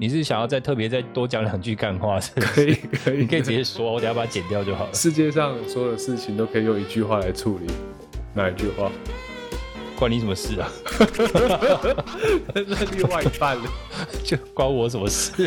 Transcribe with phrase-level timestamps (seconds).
[0.00, 2.18] 你是想要再特别再多讲两句干话？
[2.18, 4.94] 是是可以可以，你可以直接说，我等下把它剪掉就好了。
[4.94, 7.66] 世界上所有的事情都可以用一句话来处理，
[8.32, 8.90] 哪一句话？
[9.98, 10.72] 关你什么事啊？
[12.54, 12.62] 那
[12.96, 13.64] 另外一半了。
[14.24, 15.44] 就关我什么事？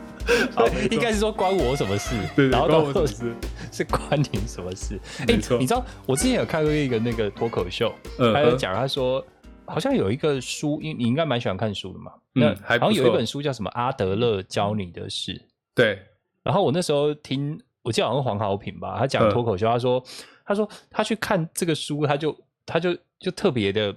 [0.90, 2.14] 应该是说关我什么事？
[2.34, 3.34] 对，然后关到我什么事？
[3.70, 4.98] 是关你什么事？
[5.28, 9.22] 哎、你知道我之前有看过一个那个脱口秀，嗯他有讲他说
[9.66, 15.40] 好像有一个书，因你应该蛮喜欢看书的嘛，嗯那好像有一本书叫什么阿德勒教你的事，
[15.74, 16.00] 对，
[16.42, 19.30] 然后我那时候听，我记得好像黄好平吧，他讲嗯。
[19.30, 20.04] 脱口秀，他说
[20.44, 23.94] 他说他去看这个书，他就他就就特别的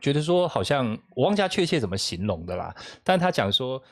[0.00, 3.82] 觉得说，好像我忘记他确切怎么形容的啦，但他讲说，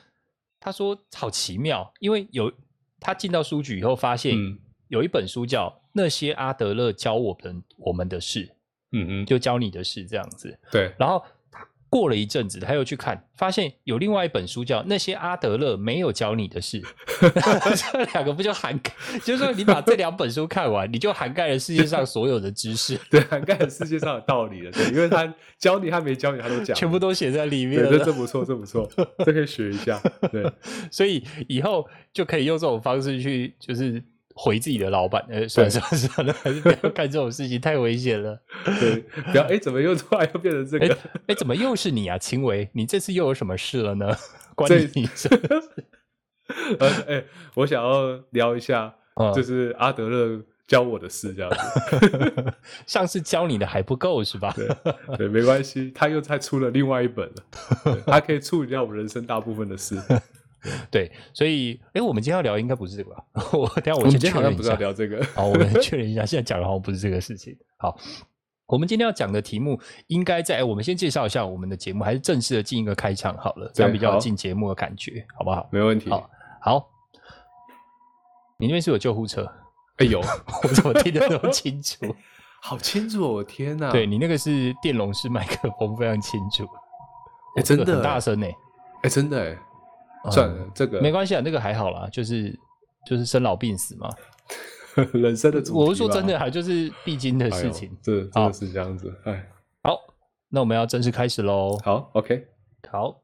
[0.59, 2.53] 他说好奇妙，因为有
[2.99, 4.59] 他进到书局以后，发现嗯。
[4.91, 8.45] 有一本书叫《那些阿德勒教我们我们的事》，
[8.93, 16.81] 嗯嗯，就教你的事这样子，对，然后他过了一阵子，他又去看，发现有另外一本书叫《那些阿德勒没有教你的事》，
[17.93, 18.93] 这两个不就涵盖？
[19.25, 24.71] 就是说你把这两本书看完，你就涵盖了世界上所有的知识， 对，涵盖了世界上的道理了。
[24.71, 27.99] 对，因为他教你，他没教你，他都讲，全部都写在里面了。
[28.05, 30.01] 这不错，这不错，这可以学一下。
[30.31, 30.49] 对，
[30.93, 34.03] 所以以后就可以用这种方式去，就是
[34.43, 35.23] 回自己的老板。
[35.29, 38.41] 呃， 算了算了算了，还是不要干这种事情，太危险了。
[38.81, 40.99] 对，不要哎，怎么又突然又变成这哎个？
[41.27, 42.71] 哎，怎么又是你啊，秦维？
[42.73, 44.17] 你这次又有什么事了呢？
[44.57, 45.85] 关这你什么事？
[46.79, 47.25] 呃，哎，
[47.55, 52.53] 我想要聊一下，嗯就是阿德勒教我的事，这样子。
[52.87, 54.55] 上次教你的还不够是吧？
[54.57, 54.69] 对
[55.17, 59.97] 对，没关系，他又再出了另外一本了，他可以处理掉我人生大部分的事。
[60.91, 63.25] 对，所以，哎，我们今天要聊应该不是这个吧？
[63.53, 64.93] 我等一下我我们先今天好像不是要确认一下。
[64.93, 67.57] 聊这个，好，我们 确认一下，现在讲的好像不是这个事情。
[67.79, 67.97] 好，
[68.67, 75.69] 我们今天要讲的题目应该在，哎我们先介绍一下我们的节目，还是正式的进一个开场好了，这样比较进节目的感觉，好不好？
[75.73, 76.11] 没问题。
[76.11, 76.29] 好
[76.61, 76.89] 好，
[78.59, 79.51] 你那边是有救护车，
[79.97, 80.21] 哎呦，
[80.63, 82.15] 我怎么听得那么清楚？
[82.63, 83.33] 好清楚哦！
[83.37, 86.69] 我天哪，对你那个是电容式麦克风，非常清楚。
[87.57, 88.47] 哎真的很大声呢。
[89.03, 89.57] 哎，真的
[90.31, 92.59] 算了，这个没关系啊，那个还好啦，就是
[93.07, 94.09] 就是生老病死嘛。
[95.15, 97.97] 人生的主题，我是说真的，还就是必经的事情。
[98.03, 99.11] 这真好的是这样子。
[99.25, 99.49] 哎，
[99.85, 99.97] 好，
[100.49, 101.79] 那我们要正式开始喽。
[101.85, 102.49] 好，OK，
[102.91, 103.23] 好，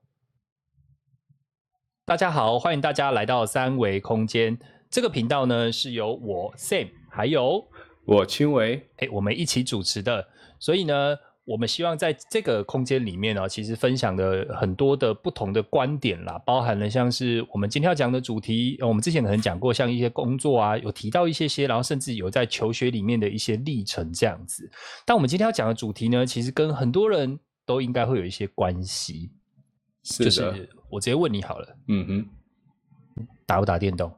[2.05, 4.56] 大家好，欢迎大家来到三维空间。
[4.89, 7.69] 这个频道呢是由我 Sam 还有
[8.06, 10.29] 我青维，哎我们一起主持的，
[10.61, 24.69] 所以呢，我们希望在这个空间里面呢，其实分享的很多的不同的观点啦，包含了像是我们今天要讲的主题，呃我们之前可能讲过，像一些工作啊，有提到一些些，然后甚至有在求学里面的一些历程这样子。
[25.05, 29.31] 但我们今天要讲的主题呢，其实跟很多人都应该会有一些关系。
[30.03, 34.12] 就是的，是我直接问你好了，嗯哼，打不打电动？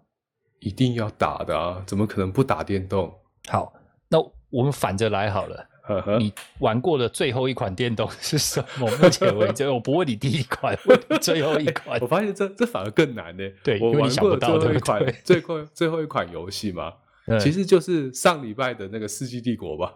[0.60, 3.14] 一定要打的啊，怎么可能不打电动？
[3.48, 3.70] 好，
[4.08, 4.18] 那
[4.48, 5.67] 我们反着来好了。
[5.88, 8.88] 呵呵，你玩过的最后一款电动是什么？
[9.00, 12.06] 目前为止，我不问你第一款，问你最后一款 我。
[12.06, 13.44] 发现这这反而更难呢。
[13.44, 16.92] 我对我玩过的最后一款对最后最后一款游戏嘛，
[17.26, 19.94] 嗯其实就是上礼拜的那个《世纪帝国》吧。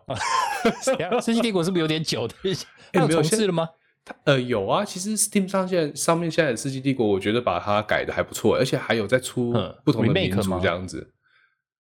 [1.20, 2.26] 世纪帝国是不是有点久？
[2.26, 3.69] 等一下，它有哎没有现重置了吗？
[4.04, 11.12] 它呃有啊，其实 Steam 上现在上面现在的《世纪帝国》，我觉得把它改的还不错，而且还有在出嗯不同的族吗这样子。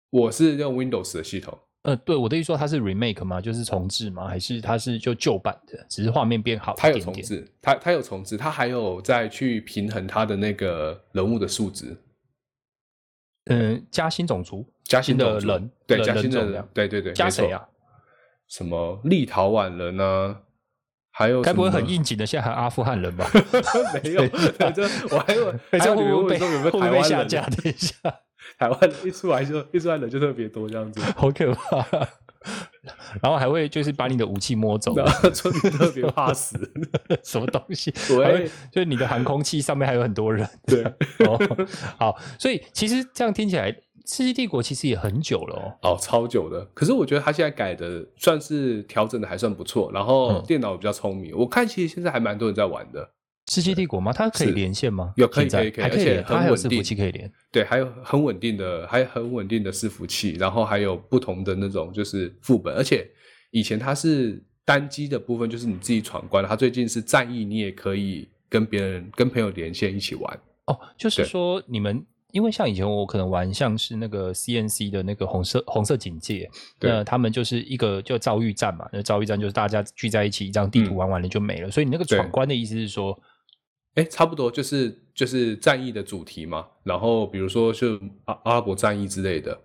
[0.09, 1.57] 我是用 Windows 的系统，
[1.88, 3.40] 呃，对，我的意思说它是 remake 吗？
[3.40, 4.28] 就是重置吗？
[4.28, 7.16] 还是它是就旧版的，只是画面变好它一点点？
[7.16, 11.96] 有重置，它它有重置，它还有再去平衡它的那个人物的数值，
[13.46, 17.66] 嗯，加新种族，加新的人，对人加新的人对对对，加谁啊？？
[18.50, 20.42] 什么立陶宛人啊，
[21.12, 22.25] 还有该不会很应景的？
[22.25, 23.25] 现在还有阿富汗人吧？
[24.04, 24.28] 没有，
[24.72, 24.84] 这
[25.16, 27.04] 我还 有哎还有会不会被有没有台湾人？
[27.04, 27.42] 下架？
[27.48, 27.98] 等一下。
[28.58, 31.85] 台湾一出来就一出来人就特别多这样子，好可怕。
[33.22, 34.94] 然后还会就是把你的武器摸走，
[35.34, 36.57] 村民特别怕死。
[37.22, 37.94] 什么东西？
[38.12, 40.47] 喂还会就是你的航空器上面还有很多人。
[40.66, 40.81] 对，
[41.28, 41.38] 哦，
[41.98, 43.69] 好，所以其实这样听起来，
[44.06, 45.92] 《世纪帝国》其实也很久了哦。
[45.92, 46.63] 哦，超久的。
[46.74, 51.36] 可是我觉得他现在改的算是调整的还算不错，然后嗯电脑比较聪明。
[51.36, 53.10] 我看其实现在还蛮多人在玩的，
[53.47, 54.11] 世纪帝国吗？
[54.13, 55.13] 它可以连线吗？
[55.15, 57.31] 有可以可以可以而且它很稳定还有伺服器可以连。
[57.51, 63.09] 对，还有很稳定的，还有很稳定的伺服器，然后还有不同的那种就是副本，而且
[63.51, 70.39] 以前它是单机的部分，就是你自己闯关，它最近是战役，你也可以跟别人、跟朋友连线一起玩。
[70.65, 72.05] 哦，就是说你们。
[72.33, 76.47] 因为像以前我可能玩像是那个 CNC 的那个红色红色警戒，
[76.77, 81.71] 对那他们就是一个就遭遇战嘛，那遭遇战就是大家聚在一起，一张地图嗯玩完了就没了。
[81.71, 83.17] 所以你那个闯关的意思是说，
[83.97, 86.65] 哎，差不多就是就是战役的主题嘛。
[86.83, 89.59] 然后比如说就阿阿拉伯战役之类的，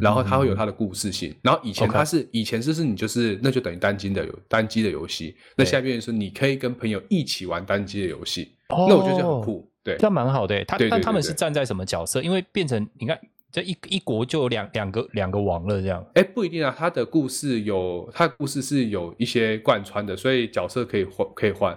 [0.00, 1.34] 然后它会有它的故事性。
[1.42, 9.68] 然后以前它是以前就是你就是那就等于单机的有单机的游戏，那现在变成说你可以跟朋友一起玩单机的游戏，那我觉得就很酷。
[9.82, 10.64] 对，这样蛮好的。
[10.64, 12.22] 他但他们是站在什么角色？
[12.22, 13.18] 因为变成你看。
[13.50, 16.04] 这一一国就有两两个两个王了，这样？
[16.12, 16.74] 哎，不一定啊。
[16.76, 21.74] 他的故事有，他的故事是有一些贯穿的，所以角色可以换，可以换。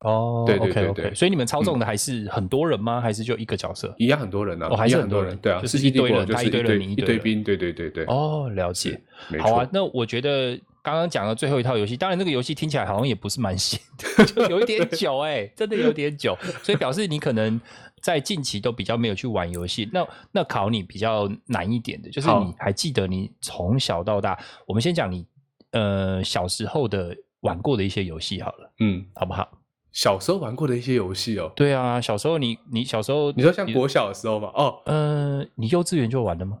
[0.00, 1.14] 哦，对对对对。
[1.14, 3.00] 所以你们操纵的还是很多人吗？
[3.00, 3.94] 还是就一个角色？
[3.98, 5.36] 一样很多人啊，哦，还是很多人。
[5.38, 7.42] 对啊，就是一堆人，他一堆人，你一堆兵。
[7.44, 8.04] 对对对对。
[8.06, 9.00] 哦，了解。
[9.40, 13.78] 好啊，那我觉得刚刚讲的最后一套游戏，当然那个游戏听起来好像也不是蛮新
[14.16, 17.60] 的， 就有一点久哎， 真的有点久，所以表示你可能。
[18.02, 25.26] 在近期都比较没有去玩游戏，那那考你比较难一点的，就是你还记得你从小到大，我们先讲你
[25.72, 29.46] 呃小时候的玩过的一些游戏好了，嗯，好不好？
[29.92, 34.50] 小时候玩过的一些游戏哦，对啊，小时候你你小时候，你说像国小的时候嘛？
[34.54, 36.58] 哦，呃，你幼稚园就玩的吗？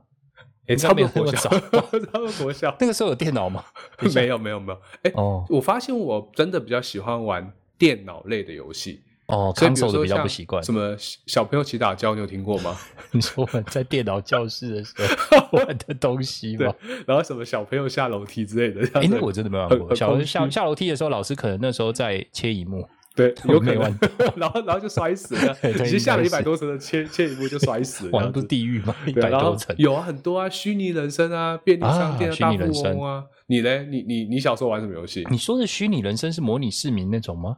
[0.66, 1.58] 哎，差不多国小， 差
[1.90, 3.64] 不多国小，那个时候有电脑吗？
[4.14, 4.78] 没有，没有，没有。
[5.02, 9.02] 哎，哦，我发现我真的比较喜欢玩电脑类的游戏。
[9.26, 10.60] 哦，看手的比较不习惯。
[10.62, 12.76] 什么小朋友起打跤，你有听过吗？
[13.12, 14.94] 你说我们在电脑教室的时
[15.30, 16.74] 候玩的东西吗？
[17.06, 18.88] 然后什么小朋友下楼梯之类的？
[19.00, 19.94] 哎，那我真的没玩过。
[19.94, 22.88] 小下下楼梯的时候，老师可能那时候在切一幕。
[23.20, 23.98] 对， 有可能。
[24.36, 25.54] 然后然后就摔死了。
[25.78, 28.10] 其实下了一百多层的切切一步就摔死了。
[28.12, 28.94] 玩不地狱吗？
[29.06, 29.74] 一百多层。
[29.78, 33.24] 有啊，很多啊，虚拟人生啊，便利商店、啊大富翁啊。
[33.46, 33.82] 你呢？
[33.84, 35.26] 你你你小时候玩什么游戏？
[35.30, 37.56] 你说的虚拟人生是模拟市民那种吗？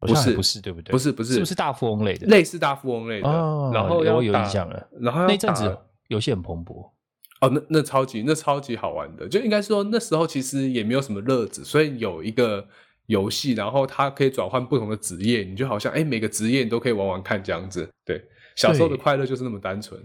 [0.00, 0.92] 不是不是对不对？
[0.92, 2.26] 不是不是，是不是大富翁类的？
[2.26, 3.28] 类似大富翁类的。
[3.72, 4.86] 然后我有印象了。
[5.00, 5.76] 然后那阵子
[6.08, 6.90] 游戏很蓬勃。
[7.40, 12.66] 哦，那那超级那超级好玩的，就应该说那时候其实也没有什么乐子，所以有一个
[13.06, 17.88] 游戏，然后它可以转换不同的职业，你就好像哎每个职业你都可以玩玩看这样子。
[18.04, 18.22] 对，
[18.56, 20.00] 小时候的快乐就是那么单纯。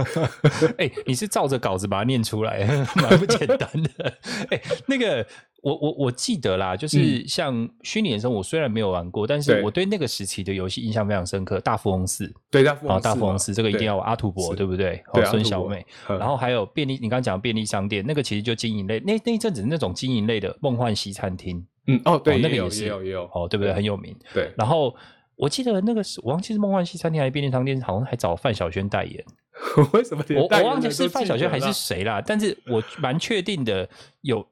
[0.78, 2.64] 哎，你是照着稿子把它念出来，
[2.96, 4.18] 蛮不简单的。
[4.50, 5.26] 哎，那个。
[5.64, 11.58] 我我我记得啦，就是像虚拟人生，我虽然没有玩过，但是我对那个时期的游戏印象非常深刻。
[11.60, 15.02] 大富翁四，对大富翁，大富翁四这个一定要阿土伯，对不对？
[15.14, 15.82] 哦，孙小美。
[16.06, 23.72] 然后还有便利，你刚刚讲便利商店，那个其实就经营类，那那一阵子那种经营类的梦幻西餐厅，嗯哦，对，那个也是有也有哦，对不对？
[23.72, 24.14] 很有名。
[24.32, 24.52] 对。
[24.56, 24.94] 然后
[25.36, 29.24] 我记得那个是我忘记是梦幻西餐厅还是便利商店，好像还找范晓萱代言。
[29.92, 30.24] 为什么？
[30.36, 33.88] 我我忘记是范晓萱还是谁啦，但是我蛮确定的
[34.22, 34.46] 有。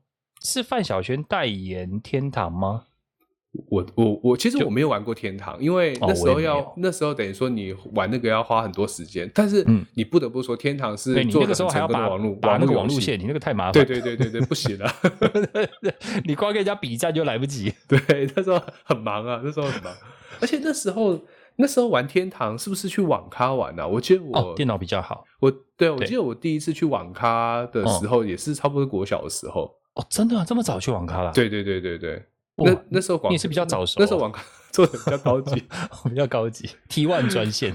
[0.44, 2.86] 是范晓萱代言天堂吗？
[3.68, 9.62] 我我我其实我没有玩过天堂，因为那时候要那时候等于说你玩那个要花很多时间，但是
[9.94, 14.90] 你不得不说天堂是做的时候还要把网络把那个网路线，你那个太麻烦，对对对对对，不行了！
[16.24, 19.92] 你光跟人家比战就来不及， 对，那时候很忙啊，那时候很忙，
[20.40, 21.20] 而且那时候
[21.56, 23.86] 那时候玩天堂是不是去网咖玩啊？
[23.86, 29.70] 我记得我电脑比较好，我对我记得我第一次去网咖的时候也是差不多国小的时候。
[29.94, 31.30] 哦，真的啊这么早去网咖了？
[31.34, 32.24] 对对对对对，
[32.56, 35.62] 那那时候你是比较早熟，那时候网咖 做的比较高级，
[36.08, 37.74] 比较高级，T one 专线，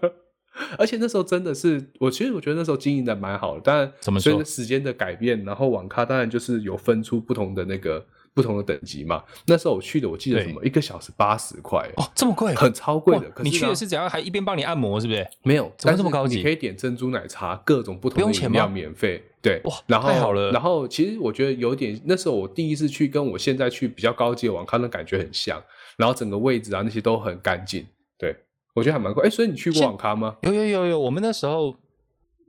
[0.78, 8.04] 而且那时候真的是，我其实我觉得那时候经营的蛮好的，但随着时间的改变，然后网咖当然就是有分出不同的那个。
[8.34, 13.30] 不同的等级嘛，那时候我去的，我记得什么一个小时八十块哦，这么贵，很超贵的。
[13.42, 14.08] 你去的是怎样？
[14.08, 15.26] 还一边帮你按摩，是不是？
[15.42, 16.36] 没有，怎么这么高级？
[16.36, 19.22] 你可以点珍珠奶茶，各种不同的饮料免费。
[19.40, 20.50] 对，哇，然后太好了。
[20.50, 25.62] 然后其实我觉得有点，那时候我第一次去，跟我现在去比较高级的网咖的感觉很像。
[25.96, 27.86] 然后整个位置啊那些都很干净。
[28.18, 28.36] 对，
[28.74, 29.24] 我觉得还蛮贵。
[29.26, 30.36] 哎，所以你去过网咖吗？
[30.42, 31.74] 有有有有，我们那时候，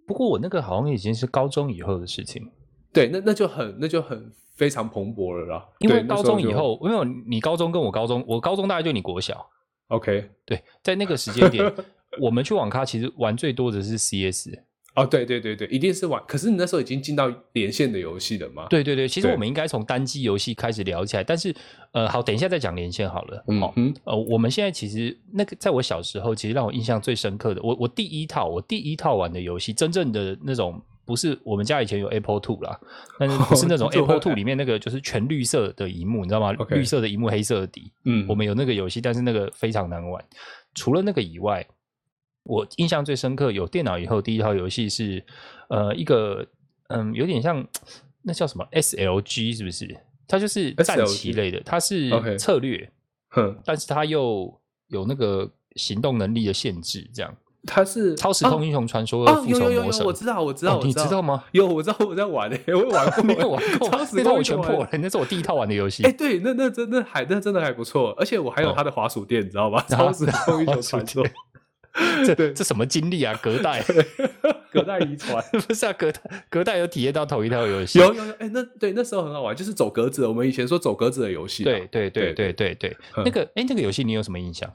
[0.08, 2.50] 不过我那个好像已经是高中以后的事情。
[2.94, 4.32] 对，那那就很那就很。
[4.60, 9.50] 非常蓬勃了啦，因为高中以后，因为你高中跟我高中，我高中大概就你国小
[9.88, 11.74] ，OK，对，在那个时间点，
[12.20, 14.50] 我们去网咖其实玩最多的是 CS，
[14.96, 18.68] 哦，对对对对，一定是玩，可是你那时候已经进到连线的游戏了吗？
[18.70, 21.56] 对对对，其实我们应该从单机游戏开始聊起来，但是
[21.94, 30.82] 呃，好，等一下再讲连线好了，嗯，呃，我们现在其实那个在我小时候，其实让我印象最深刻的，我我第一套我第一套玩的游戏，真正的那种。
[31.10, 32.80] 不是我们家以前有 Apple Two 啦，
[33.18, 36.54] 但是 不是那种 Apple Two 里面那个就是全绿色的荧幕，你知道吗？
[36.70, 37.92] 绿色的荧幕，黑色的底。
[38.06, 40.24] 嗯，我们有那个游戏，但是那个非常难玩。
[40.76, 41.66] 除了那个以外，
[42.44, 45.26] 我印象最深刻有电脑以后第一套游戏是
[45.70, 46.48] 呃一个
[46.90, 47.68] 嗯有点像
[48.22, 50.00] 那叫什么 SLG 是不是？
[50.28, 52.88] 它就是战棋类的，它是策略，
[53.66, 57.36] 但是它又有那个行动能力的限制，这样。
[57.68, 61.44] 它是超时空英雄传说的哦，复有有有有，仇魔神，我知道我知道你知道吗？
[61.52, 66.12] 有，我知道我在玩诶， 我有玩过， 没有玩过，超时空英雄玩全破了，那是我第一套玩的游戏哎、。
[66.12, 69.80] 对，那那真的还那真的还不错，而且我还有哦他的滑鼠垫，你知道吗？
[69.80, 71.26] 啊超时空英雄传说，
[72.26, 73.38] 这这什么经历啊？
[73.44, 73.84] 隔代
[74.72, 75.44] 隔代遗传。
[75.68, 75.92] 不是啊？
[75.94, 78.00] 隔代隔代有体验到同一套游戏？
[78.00, 80.26] 有有有，哎、那对那时候很好玩，就是走格子。
[80.26, 84.72] 我们以前说走格子的游戏啊，对对对对对对那个哎，那个游戏你有什么印象？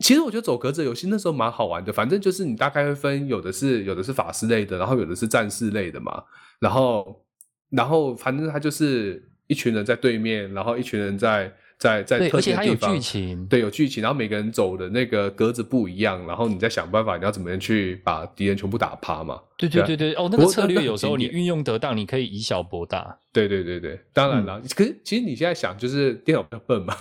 [0.00, 6.22] 其实我觉得走格子的游戏那时候蛮好玩的，反正就是你大概会分，有的是有的是法师类的，然后有的是战士类的嘛，
[6.58, 7.24] 然后
[7.70, 19.40] 然后反正他就是一群人在对面，然后一群人在在在，特而且它有定的地方剧情，对，有剧情，然后每个人走的那个格子不一样，然后你再想办法，你要怎么样去把敌人全部打趴嘛？
[19.56, 23.16] 对对啊对对对，哦，那个策略有时候你运用得当，你可以以小博大。
[23.32, 24.62] 对对对对，当然嗯了。
[24.74, 26.96] 可是其实你现在想，就是电脑比较笨嘛，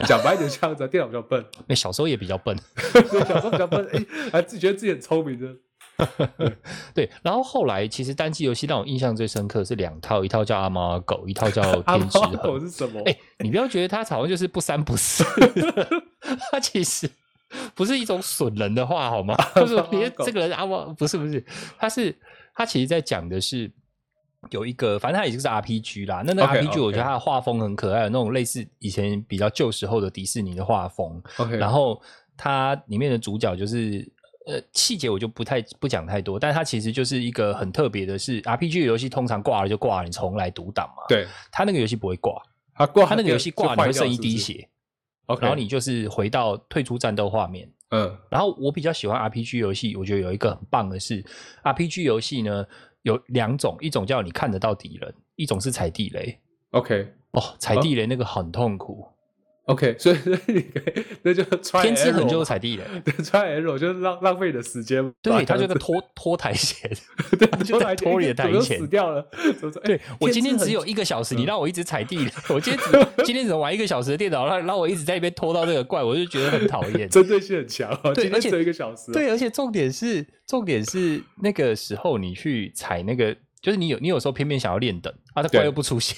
[0.08, 2.56] 讲白一点这样子啊，电脑比较笨，那小时候也比较笨，
[2.92, 5.48] 对， 小时候比较笨，哎、还自己觉得自己很聪明的。
[6.94, 7.10] 对。
[7.22, 12.58] 然后后来其实单机游戏让我印象最深刻是两套，一套叫阿猫阿狗，一套叫阿天之猫狗。
[12.58, 13.02] 是什么？
[13.04, 15.22] 哎、你不要觉得它好像就是不三不四，
[16.50, 17.08] 它其实
[17.74, 19.36] 不是一种损人的话，好吗？
[19.56, 21.44] 就是别狗这个人阿猫不是不是，
[21.78, 22.16] 他是
[22.54, 23.70] 他其实在讲的是。
[24.50, 26.22] 有一个，反正它已经是 RPG 啦。
[26.24, 31.22] 那那 OK，RPG 我觉得它的画风很可爱，有那种类似以前比较旧时候的迪士尼的画风。
[31.36, 32.00] OK，然后
[32.36, 34.10] 它里面的主角就是
[34.46, 42.42] 呃细节我就不太不讲太多，但它其实就是一个很特别的是 RPG 游戏通常挂了就挂了，你重来读档嘛。，对，它那个游戏不会挂，
[42.74, 44.68] 它挂它那个游戏挂你会剩一滴血血
[45.26, 47.70] ，，OK，然后你就是回到退出战斗画面。
[47.92, 51.24] 嗯然后我比较喜欢 RPG 游戏，我觉得有一个很棒的是
[51.64, 52.64] RPG 游戏呢
[53.02, 56.38] 有两种，一种叫你看得到敌人，一种是踩地雷。
[56.70, 57.14] ，OK。
[57.32, 59.06] 哦，踩地雷那个很痛苦，
[59.66, 62.82] OK，所以 所以你可以那就之痕 error 就是踩地雷。
[63.04, 66.90] 对 try error 就是浪浪费你的时间嘛，对，他就在拖拖台前，
[67.38, 69.24] 对，就在拖你的台怎么又前死掉了。
[69.84, 77.08] 对哎我今天只有一个小时，嗯你让我一直踩地雷，我今天只今天只能玩一个小时的电脑，让让我一直在那边拖到这个怪，我就觉得很讨厌。
[77.08, 86.16] 针对性很强哦，对而且一个小时哦，对，而且重点是重点是那个时候你去踩那个，就是你有你有时候偏偏想要练等啊，他怪又不出现，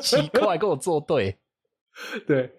[0.00, 1.36] 奇怪，跟我作对，
[2.26, 2.50] 对，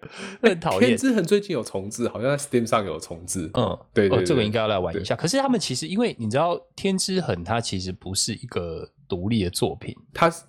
[0.42, 0.98] 很讨厌天。
[0.98, 3.50] 之痕最近有重置，好像在 Steam 上有重置。
[3.54, 5.16] 嗯，对对哦，这个应该要来玩一下。
[5.16, 10.44] 可是他们其实，因为你知道，《天之痕》它其实不是一个独立的作品，它是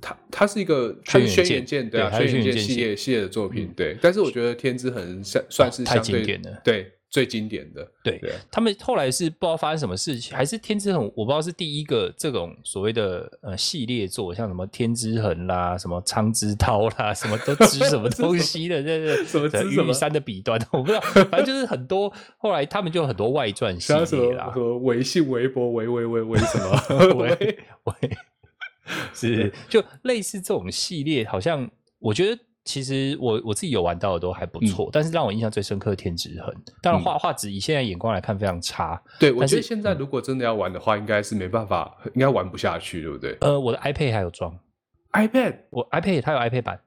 [0.00, 7.86] 它它是一个轩辕剑对轩辕剑系列系列的作品对，但是我觉得天之痕算算是太经典了对最经典的。
[8.02, 21.00] 对对他们后来是不知道发生什么事情，还是天之痕，我不知道是第一个这种所谓的呃系列作，像什么天之痕啦，什么苍之涛啦，什么都指 什么东西的，这是什么玉山的彼端，我不知道，
[21.30, 28.16] 反正就是很多后来他们就有很多外传系列啦什，么微信、微博、微微微微什么 喂喂，
[29.14, 39.02] 是就类似这种系列，好像我觉得其实我我自己有玩到的都还不错，但是让我印象最深刻的《天之痕》，当然嗯画画质以现在眼光来看非常差。
[39.18, 44.54] 对，我觉得现在如果真的要玩的话，应该是没办法，应该玩不下去，对不对呃，我的 iPad 还有装
[45.12, 46.80] ，？iPad，我 iPad 它有 iPad 版，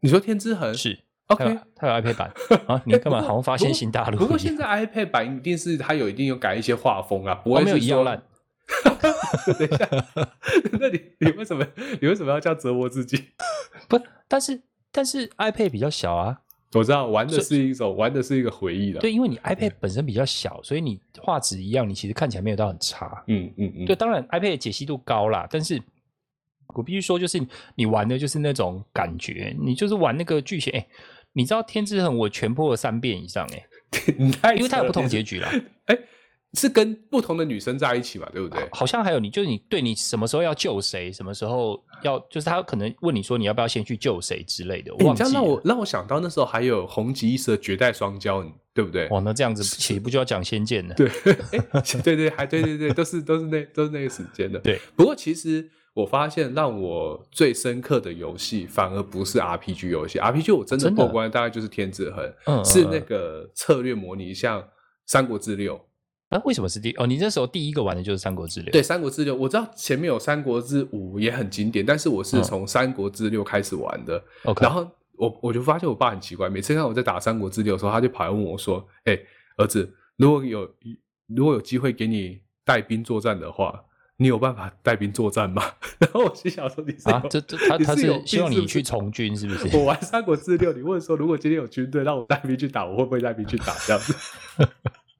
[0.00, 0.98] 你说天之痕是
[1.28, 2.32] OK 它有 iPad 版
[2.66, 2.82] 啊？
[2.84, 4.18] 你干嘛好像发现新大陆？
[4.18, 8.20] 不过现在 iPad 版一定是它有一定有改一些画风啊，不哦没有一样烂。
[9.58, 9.88] 等一下，
[10.80, 11.64] 那你你为什么
[12.00, 13.28] 你为什么要这样折磨自己？
[13.88, 14.60] 不，但是
[14.92, 16.38] 但是 iPad 比较小啊，
[16.74, 23.24] 我知道玩的是一种玩的是一个回忆的，对，因为你 iPad 本身比较小，所以你画质一样，你其实看起来没有到很差。
[23.26, 25.82] 嗯嗯嗯，对，当然 iPad 解析度高啦，但是
[26.74, 27.44] 我必须说，就是
[27.74, 30.72] 你玩的就是那种感觉，你就是玩那个剧情。
[30.72, 30.86] 哎，
[31.32, 33.66] 你知道《天之痕》我全破了三遍以上，哎，
[34.16, 35.50] 你太因为它有不同结局啦。
[35.86, 35.98] 哎，
[36.54, 38.62] 是跟不同的女生在一起嘛，对不对？
[38.72, 45.14] 好像还有你，就是你对你什么时候要救谁，什么时候要，就是他可能问你说你要不要先去救谁之类的，我。
[45.14, 49.08] 这样让我让我想到那时候还有红极一时的绝代双骄，你对不对？
[49.08, 50.94] 哇，那这样子岂不就要讲仙剑了？
[50.94, 51.08] 对，
[51.52, 54.58] 哎，对对，还对对对，都是都是那 都是那个时间的。
[54.58, 64.60] 对，不过其实我发现让我最深刻的游戏，反而不是 RPG 游戏，RPG 我真的过关大概就是天之痕，嗯是那个策略模拟，像
[65.06, 65.76] 《三国志六》。
[66.32, 66.92] 啊，为什么是第？
[66.92, 68.70] 哦，你那时候第一个玩的就是《三国志六》。
[68.72, 74.22] 对，《三国志六》，我知道前面有《三国志五》也很经典，但是我是嗯从《三国志六》开始玩的。
[74.44, 79.18] ，OK，然后我我就发现我爸很奇怪，每次看我在打《三国志六》的时候，他就跑来问我说：“哎、
[79.58, 80.66] 儿子，如果有
[81.26, 83.84] 如果有机会给你带兵作战的话，
[84.16, 85.62] 你有办法带兵作战吗？”
[86.00, 89.68] 然后我心想说：“你是有、啊，这这他他是希望你去从军是不是？
[89.76, 93.74] 我玩《三国志六》，你问说如果今天有军队让我带兵去打，我会不会带兵去打？
[93.86, 94.14] 这样子？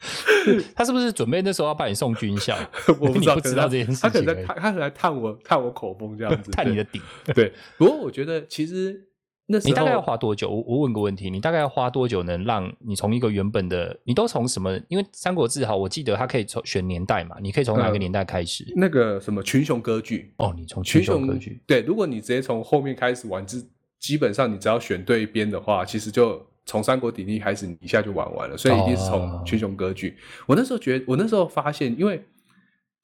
[0.74, 2.56] 他是不是准备那时候要把你送军校？
[3.00, 7.00] 我不知道，不知道这件事情他可能在而已探，他可能来探我探我口风这样子， 探你的底。
[7.34, 7.52] 对。
[7.78, 9.08] 不过我觉得其实
[9.46, 10.48] 那时候你大概要花多久？
[10.48, 14.78] 我我问个问题，你大概要花多久能让你从一个原本的，你都从什么？
[14.88, 18.64] 因为《三国志》哈，我记得它可以从选年代嘛，你可以从哪个嗯年代开始？
[18.76, 21.60] 那个什么群雄割据，哦，你从群群雄雄割据。
[21.66, 23.64] 对，如果你直接从后面开始玩，基
[23.98, 28.56] 基本上你只要选对边的话，其实就从三国鼎立开始，你一下就玩完了。
[28.56, 30.16] 所以一定是哦从群雄割据。
[30.46, 32.24] 我那时候觉得，我那时候发现，因为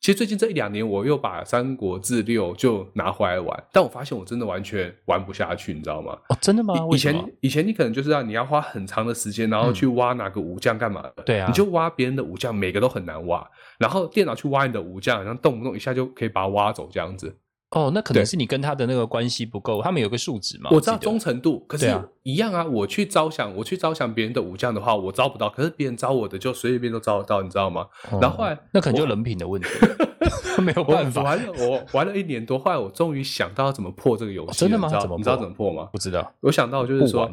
[0.00, 6.16] 其实最近这一两年，我又把《三国志六》就拿回来玩，但我发现我真的完全玩不下去，你知道吗？
[6.28, 6.72] 哦，真的吗？
[6.92, 13.44] 以前以前你可能就是让你要花很长的时间，然后去挖哪个武将干嘛的，对啊你就挖别人的武将，每个都很难挖，
[13.78, 17.36] 然后电脑去挖你的武将，然后动不动一下就可以把它挖走这样子。
[17.70, 20.70] 哦，那可能是你跟他的那个关系不够，他们有个数值嘛？
[20.72, 21.86] 我知道忠诚度，可是
[22.22, 22.64] 一样啊。
[22.64, 27.86] 我去招降，我去招降别人的武将的话，我招不到，可是别人招我的就随随便都招得到，你知道吗？
[28.10, 29.68] 哦然后后来那可能就人品的问题，
[30.62, 31.22] 没有办法。
[31.22, 35.88] 玩了，我玩了一年多，后来我终于想到怎么破这个游戏、哦真的吗你知道怎么你知道破怎么破吗？
[35.92, 37.30] 不知道，我想到就是说，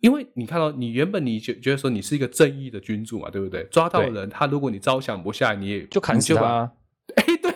[0.00, 3.62] 因为你看到你原本你觉觉得说你是一个正义的君主嘛，对不对？
[3.70, 6.70] 抓到人，他如果你招降不下，你也就砍就把他啊。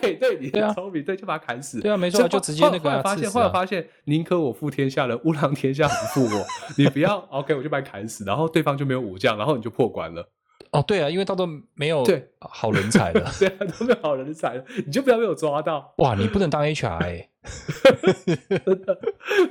[0.01, 1.79] 哎，对对，你对啊很聪明，对，就把他砍死。
[1.79, 6.45] 对啊没错后就直接那个后来发现，后来发现，宁可我负天下人，勿让天下不负我。
[6.77, 10.27] 你不要 OK，我就把你砍死，然后对方就没有武将，然后你就破关了。
[10.71, 13.31] 哦，对啊，因为到都没有对好人才了。
[13.39, 15.93] 对啊，都没有好人才了，你就不要被我抓到。
[15.97, 17.29] 哇，你不能当 HR 哎、
[18.25, 18.99] 真的，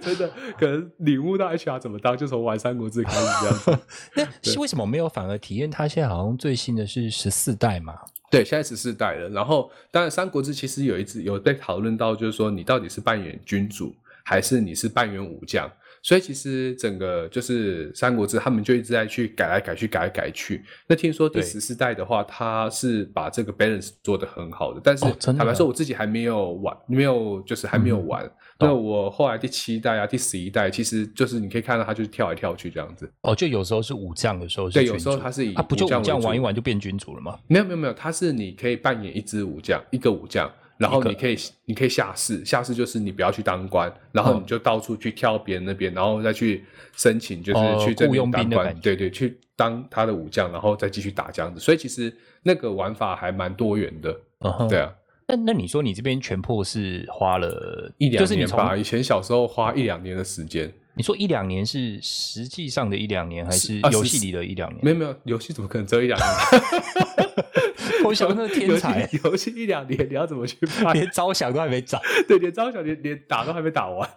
[0.01, 3.79] 真的，可能领悟到 HR 怎么当，就从玩三国志开始这样子。
[4.15, 5.71] 那是为什么没有反而体验？
[5.71, 7.99] 它现在好像最新的是十四代嘛？
[8.31, 9.29] 对，现在十四代了。
[9.31, 15.69] 然后，当然，《三国志》其实有一次有被讨论到，就是说你到底是扮演君主，还是你是扮演武将？
[16.03, 20.63] 所以其实整个就是《三国志》，他们就一直在去改来改去，改来改去。
[20.87, 28.31] 那听说第十四代的话，他是把这个 balance 做得很好的，但是哦坦白说，我自己还没有玩，没有就是还没有嗯玩。
[28.59, 33.11] 懂那我后来第七代啊、第十一代，其实就是你可以看到他就是跳来跳去这样子。
[33.23, 37.39] 哦，就有时候是武将的时候是对，有时候主它是以啊，不就武将玩一玩就变君主了吗？
[37.47, 46.65] 没有没有没有，他是你可以扮演一支武将，一个武将，然后你可以你可以下士，下士就是你不要去当官，然后嗯你就到处去挑别人那边，然后再去
[46.97, 51.61] 申请，就是哦去这雇佣边当官对对，去当他的武将，然后再继续打这样子。
[51.61, 52.11] 所以其实
[52.43, 54.79] 那个玩法还蛮多元的，嗯，对。
[54.79, 54.95] 啊，
[55.27, 64.81] 那那你说你这边全破是花了一两就是你从年吧，以前小时候花一两年的时间，你说一两年是实际上的一两年，还是游戏里的一两年？
[64.83, 66.29] 没有没有，游戏怎么可能只有一两年？
[68.05, 70.93] 我想那天才 游戏一两年，你要怎么去拍？
[70.95, 72.01] 连招降都还没找。
[72.27, 74.09] 对，连招小连连打都还没打完，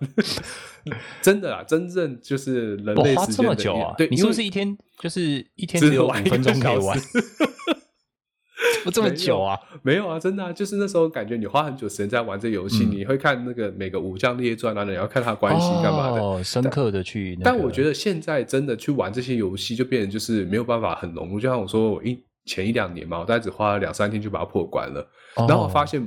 [1.21, 3.93] 真的啊，真正就是人我花类时间的这么久啊？
[3.97, 6.99] 对，你是不是一天就是一天只只有五分钟可以玩？
[8.83, 9.57] 不这么久啊？
[9.81, 16.21] 没有啊，真的啊，就是那时候感觉你花很久时间在玩这游戏，嗯你会看那个每个武将列传啊，你要看他关系干嘛的。
[16.21, 17.51] 哦，深刻的去、那个。
[17.51, 21.39] 但我觉得现在真的去玩这些游戏，就变成就是没有办法很融入。
[21.39, 25.01] 就像我说，我一前一两年嘛，我大概只花了两三天就把它破关了。
[25.35, 26.05] 哦，然后我发现，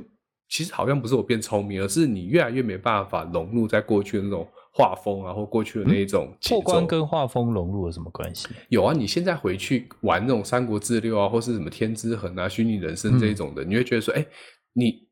[0.49, 6.61] 其实好像不是我变聪明，而是你越来越没办法融入在过去的那种画风啊，或过去的那一种节奏。
[6.61, 8.49] 破关跟画风融入有什么关系？
[8.67, 14.25] 有啊，你现在回去玩那种《三国志六》啊，或是什么《天之痕》啊、《虚拟人生》这一种的，你会觉得说，哎，
[14.73, 15.07] 你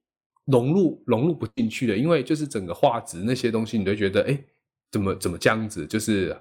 [0.47, 4.37] 融入融入不进去的，因为就是整个画质那些东西，你都觉得，哎，
[4.91, 5.87] 怎么怎么这样子？
[5.87, 6.35] 就是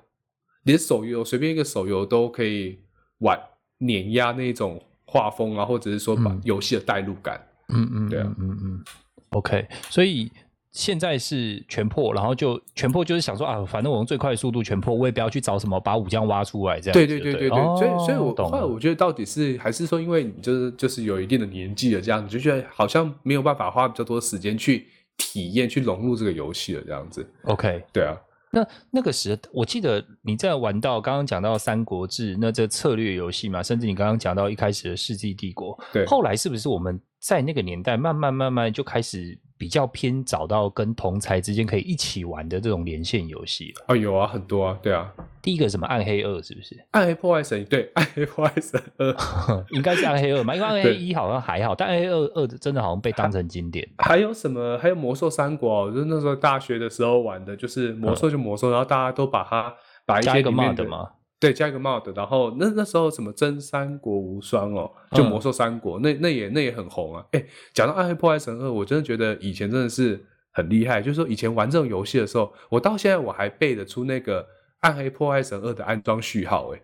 [0.64, 2.80] 连手游随便一个手游都可以
[3.18, 3.40] 玩
[3.78, 7.40] 碾压那种画风啊，或者是说把嗯游戏的代入感。
[7.68, 8.84] 嗯嗯，对啊嗯嗯嗯
[9.30, 10.30] ，OK，所以
[10.72, 17.58] 现在是全破，然后就全破就是想说啊，反正我用最快的速度全破，我也不要去找什么把武将挖出来这样对对对对对。
[17.76, 24.86] 所以所以我后来我觉得到底是还是说，因为你就是就是有一定的年纪了，这样你就觉得好像没有办法花比较多时间去
[25.18, 27.26] 体验、去融入这个游戏了，这样子。
[27.44, 28.16] OK，对啊，
[28.50, 36.06] 那那个时，我记得你在玩到刚刚讲到《三国志》那这策略游戏嘛，甚至你刚刚讲到一开始的《世纪帝国》，对。
[36.06, 43.84] 后来是不是我们在那个年代慢慢慢慢就开始比较偏找到跟同才之间可以一起玩的这种连线游戏了？
[43.86, 45.08] 哦有啊，很多啊，对啊，
[45.40, 46.76] 第一个什么暗黑二是不是？
[46.90, 49.14] 暗黑破坏神，对， 暗黑破坏神二，
[49.70, 53.88] 应该是暗黑二嘛，因为暗黑一好像还好，但暗黑二二真的好像被当成经典。
[53.98, 54.76] 还有什么？
[54.82, 59.72] 还有魔兽三国、哦，就是那时候大学的时候玩的，就是魔兽就魔兽，然后大家都把它
[60.04, 61.10] 把一些里面 mod 的吗？
[61.42, 67.26] 对，加一个 mod，然后那那时候什么真三国无双哦，就嗯魔兽三国，那那也那也很红啊。
[67.32, 74.46] 哎，讲到暗黑破坏神二，我真的觉得以前真的是很厉害，就是说以前玩这种游戏的时候，我到现在我还背得出那个
[74.82, 76.80] 暗黑破坏神二的安装序号，哎，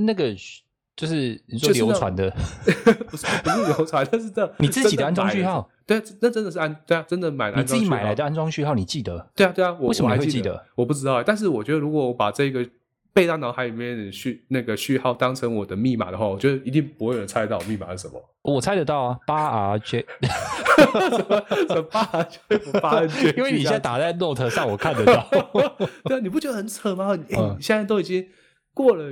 [0.00, 0.34] 那个
[0.96, 1.40] 就是
[1.72, 2.28] 流传的，
[3.08, 9.30] 不是不是流传，但是这 你自己的安装序号，对，那真的是安对啊，真的买自己买来的安装序号，你记得？
[9.36, 10.66] 对啊，对啊，我为什么会记得？
[10.74, 12.68] 我不知道欸，但是我觉得如果我把这个
[13.12, 18.22] 背到脑海里面的序那个序号当成我的密码的话，我觉得一定不会有人猜到我密码是什么。
[18.42, 22.38] 我猜得到啊，八 R J，什么什么八 J
[22.80, 25.28] 八 R J， 因为你现在打在 Note 上，我看得到。
[26.04, 27.14] 对啊，你不觉得很扯吗？
[27.16, 28.26] 你现在都已经
[28.72, 29.10] 过了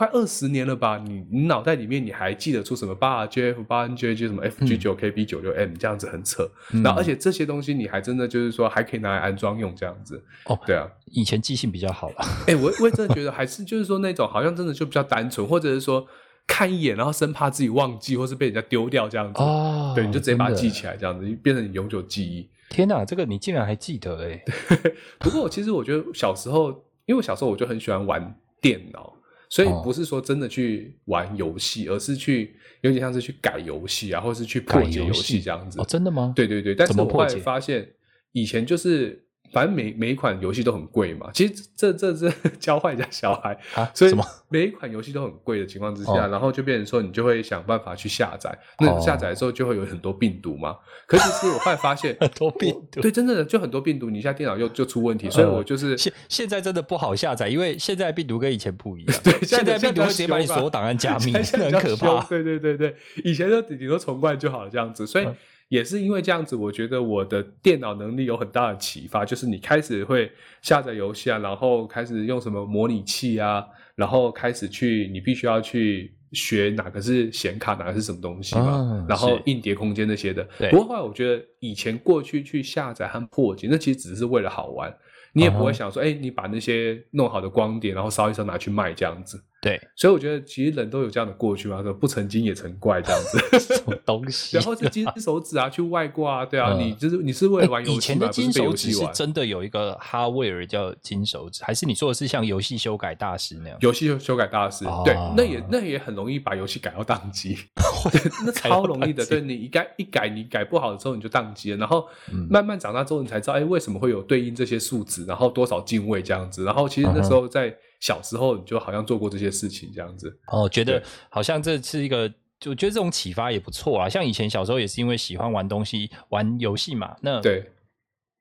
[0.00, 0.96] 快二十年了吧？
[0.96, 6.50] 你你脑袋里面你还记得出什么八 J F 八 N J J 什么 F G 九 K B 九六 M 这样子很扯。
[6.72, 10.24] 嗯然后而且这些东西你还真的就是说还可以拿来安装用这样子。
[10.46, 10.88] 哦对啊。
[11.12, 12.16] 以前记性比较好了，
[12.48, 16.06] 哎、我我也真的觉得还是就是说那种好像真的就比较单纯，或者是说
[16.46, 19.42] 看一眼，然后生怕自己忘记或是被人家丢掉这样子。
[19.42, 22.48] 哦对，你就直接把它记起来，这样子变成你永久记忆。
[22.70, 24.42] 天哪，这个你竟然还记得哎！
[25.20, 26.70] 不过其实我觉得小时候，
[27.04, 29.12] 因为我小时候我就很喜欢玩电脑，
[29.50, 35.78] 所以哦不是说真的去玩游戏，而是去有点像是去改游戏啊，或是去破解游戏戏这样子。
[35.78, 36.32] 哦，真的吗？
[36.34, 37.86] 对对对，但是我后来发现，
[38.32, 41.30] 以前就是反正每每一款游戏都很贵嘛。
[41.32, 43.90] 其实这这这 教坏人家小孩，啊？
[43.94, 44.14] 所以？
[44.48, 48.56] 每一款游戏都很贵的情况之下，哦然后就变成说你就会想办法去下载。
[48.80, 50.76] 那哦下载的时候就会有很多病毒嘛。
[51.06, 55.96] 可是其实我后来发现 很多病毒对，真的就很多病毒，你一下电脑又就出问题，所以我就是。
[55.96, 59.20] 现现在真的不好下载，因为现在病毒跟以前不一样。
[59.22, 62.20] 对现在病毒会直接把你所有档案加密， 很可怕。
[62.24, 65.36] 对对对对，以前就顶多重灌就好了这样子，所以嗯
[65.70, 70.30] 也是因为这样子，我觉得我的电脑能力有很大的启发，就是你开始会
[70.60, 80.42] 下载游戏啊，然后开始用什么模拟器啊，然后开始去你必须要去学哪个是显卡，哪个是什么东西嘛，啊然后硬碟空间那些的。
[80.70, 84.92] 不过后来我觉得以前过去去下载和破解，那其实只是为了好玩。
[85.32, 89.40] 你也不会啊想说，哎、你把那些弄好的光碟，然后烧一烧拿去卖这样子。
[89.60, 93.58] 对，所以我觉得其实人都有这样的过去嘛，说不曾经也成怪这样子。
[93.60, 94.56] 什么东西？
[94.56, 98.90] 然后是金手指啊，去外挂啊，对啊，嗯你就是你是为了玩游戏以前的金手指。
[98.92, 103.78] 是真的有一个 hardware 叫金手指，还是你说的是像游戏修改大师那样？
[103.82, 107.54] 游戏修修改大师，啊对，那也那也很容易把游戏改到宕机，
[108.10, 109.26] 对，那超容易的。
[109.26, 116.64] 对你一改一改，你改不好的时候你就宕机了，然后嗯慢慢长大之后，你才知道，哎，为什么会有对应这些数值，然后多少进位这样子。
[116.64, 120.34] 然后其实那嗯时候在小时候，你就好像做过这些事情这样子。
[120.48, 124.08] 哦，觉得好像这是一个，就觉得这种启发也不错啊。
[124.08, 127.70] 像以前小时候也是因为喜欢玩东西、玩游戏嘛，那对，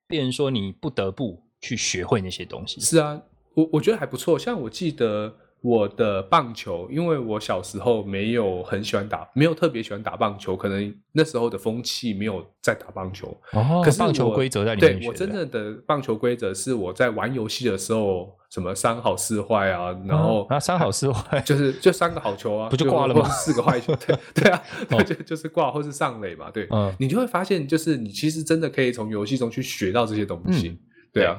[0.07, 2.79] 别人说你不得不去学会那些东西。
[2.81, 3.21] 是啊，
[3.53, 4.39] 我我觉得还不错。
[4.39, 13.27] 像我记得我的棒球，因为我小时候没有很喜欢打，没有特别喜欢打棒球，可能那时候的风气没有在打棒球。
[13.51, 21.41] 哦可是棒球规则在里面对我真正的棒球规则是我在玩游戏的时候，什么三好四坏啊，然后啊三好四坏。
[21.45, 23.27] 就是就三个好球啊， 不就挂了吗？
[23.27, 25.03] 四个坏球，对 对啊，哦。
[25.03, 26.93] 就就是挂或是上垒嘛，对，嗯。
[26.97, 30.79] 你就会发现，就是你其实真的可以从游戏中去学到这些东西，嗯。
[31.11, 31.37] 对啊，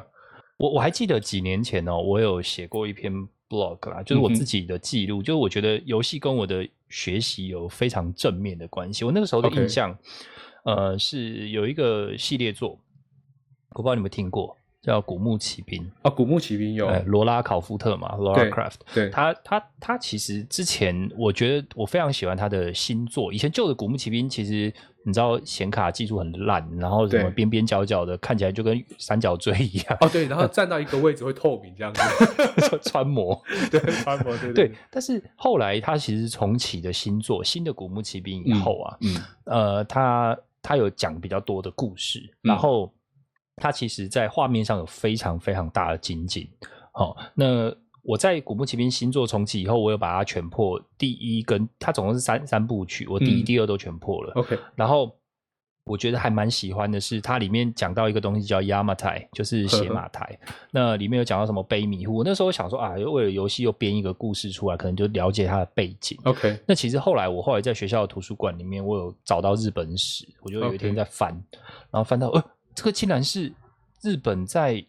[0.59, 3.13] 我我还记得几年前哦，我有写过一篇
[3.51, 9.05] blog 啦，就是我自己的记录，就是我觉得游戏跟我的学习有非常正面的关系。
[9.05, 9.95] 我那个时候的印象
[10.63, 12.79] 呃，是有一个系列作，
[13.71, 18.75] 我不知道你们听过，叫《古墓奇兵》，啊，古墓奇兵有，哎，罗拉考夫特嘛，Laura 对 Craft。
[18.95, 24.73] 对，他他他其实之前我觉得我非常喜欢他的新作，以前旧的《古墓奇兵》其实
[25.05, 32.01] 你知道显卡技术很烂，然后什么边边角角的，看起来就跟三角锥一样，哦对，然后站到一个位置会透明这样子，
[32.83, 33.39] 穿模。
[33.71, 42.49] 对，穿 模对对，但是后来他其实重启的新作，新的《古墓奇兵》以后啊，嗯，呃，他他有讲比较多的故事，嗯。
[42.49, 42.91] 然后
[43.57, 46.49] 他其实在画面上有非常非常大的精进。
[46.93, 54.33] 好、那我在《古墓奇兵》新作重启以后，我有把它全破，第一跟它总共是三三部曲，我第一、嗯第二都全破了。
[54.35, 55.15] OK，然后
[55.85, 60.39] 我觉得还蛮喜欢的是，它里面讲到一个东西叫亚马台，就是写马台。
[60.71, 66.19] 那里面有讲到什么悲迷糊，我那时候想说啊，为了游戏又编一个故事出来，可能就了解它的背景。
[66.25, 71.31] OK，那其实后来我后来在学校的图书馆里面，我有找到日本史，我就有一天在翻
[71.91, 72.45] 然后翻到呃，
[72.81, 73.53] 这个竟然是
[74.03, 74.83] 日本在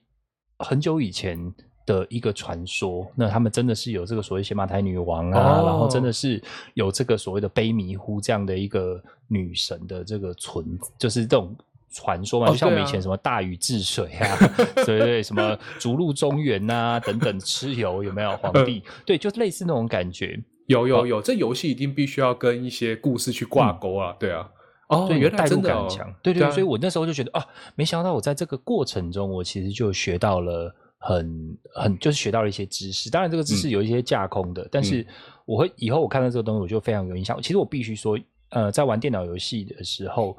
[0.60, 1.38] 很久以前
[1.86, 3.06] 的一个传说。
[3.18, 6.42] 那他们真的是有这个所谓邪马台女王啊，哦然后真的是
[6.74, 10.66] 有这个所谓的悲迷糊这样的一个女神的这个存，
[10.98, 11.54] 就是这种。
[11.94, 14.38] 传说嘛，哦就像我们以前什么大禹治水啊，
[14.76, 18.82] 对 对对，什么逐鹿中原啊等等，蚩尤有没有皇帝？
[19.06, 20.42] 对，就类似那种感觉。
[20.68, 24.50] 有有有，这游戏一定必须要跟一些故事去挂钩啊，对啊，
[24.92, 27.44] 哦，对，原代入来真的哦感很强，对对啊对，所以我那时候就觉得啊，
[27.76, 33.10] 没想到我在这个过程中，我其实就学到了很很，就是学到了一些知识。
[33.10, 35.06] 当然，这个知识有一些架空的，但是
[35.46, 37.42] 我会以后我看到这个东西，我就非常有印象。
[37.42, 40.38] 其实我必须说，呃，在玩电脑游戏的时候，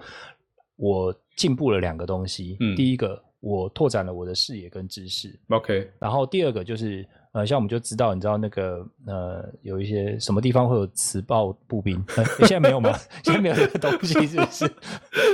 [0.76, 2.58] 我进步了两个东西。
[2.60, 5.34] 嗯第一个，我拓展了我的视野跟知识。
[5.48, 11.96] OK，然后第二个就是，呃，像我们就知道，你知道那个呃，有一些什么地方会有磁暴步兵？
[12.16, 12.92] 呃现在没有吗？
[13.24, 14.66] 现在没有这个东西，是不是？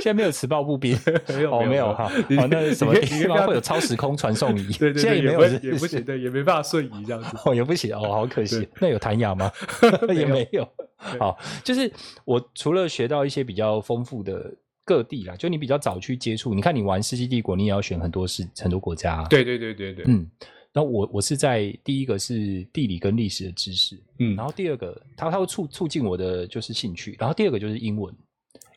[0.01, 0.97] 现在没有磁暴步兵？
[1.27, 2.05] 没有哦，没有哈。
[2.39, 4.71] 哦，那什么地方会有超时空传送仪？
[4.73, 7.37] 对对对，现在也没有也不行，对，也没办法瞬移这样子。
[7.43, 8.65] 哦，也不行哦，好可惜。
[8.79, 9.51] 那有弹牙吗？
[10.07, 10.67] 也没有没有。
[11.19, 11.91] 好，就是
[12.23, 14.53] 我除了学到一些比较丰富的
[14.85, 20.25] 各地啦，就你比较早去接触，你看你玩《世纪帝国》，你也要选很多世很多国家、啊。，对对对对对，嗯。
[20.83, 28.13] 我我是在第一个是地理跟历史的知识，嗯然后第二个它它会促促进我的就是兴趣，然后第二个就是英文。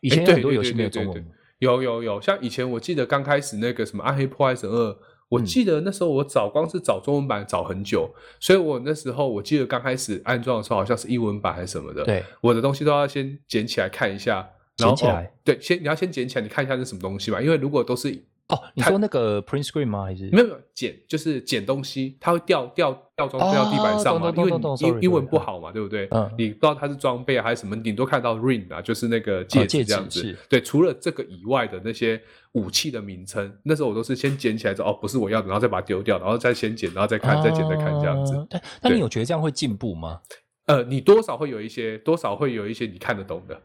[0.01, 1.25] 以前很多游戏没有中文，
[1.61, 4.91] 有有有，像以前我记得刚开始那个什么《暗黑破坏神二》，
[5.29, 14.45] 我嗯记得那时候我找光是找中文版找很久，所以我那时候我记得刚开始安装的时候好像是英文版还是什么的，对，我的东西都要先捡起来看一下，
[14.79, 18.11] 然后捡起来哦对，先你要先捡起来，你看一下是什么东西嘛，因为如果都是
[18.49, 20.05] 哦，你说那个 print screen 吗？
[20.05, 26.07] 还是没有没有捡，就是捡东西，它会掉掉掉装备到地板上嘛，因为你英英文不好嘛，对不对？
[26.11, 30.21] 嗯你不知道它是装备啊还是什么，你顶多看到 ring 啊，就是那个戒指指这样子。
[30.21, 32.21] 是对，除了这个以外的那些
[32.53, 38.35] 武器的名称，那时候我都是先捡起来之后，哦，不是我要的，然后再把它丢掉，然后再先捡，然后再看，再捡，再看这样子。
[38.35, 40.21] 哦但但你有觉得这样会进步吗？
[40.67, 43.61] 呃，你多少会有一些，多少会有一些你看得懂的，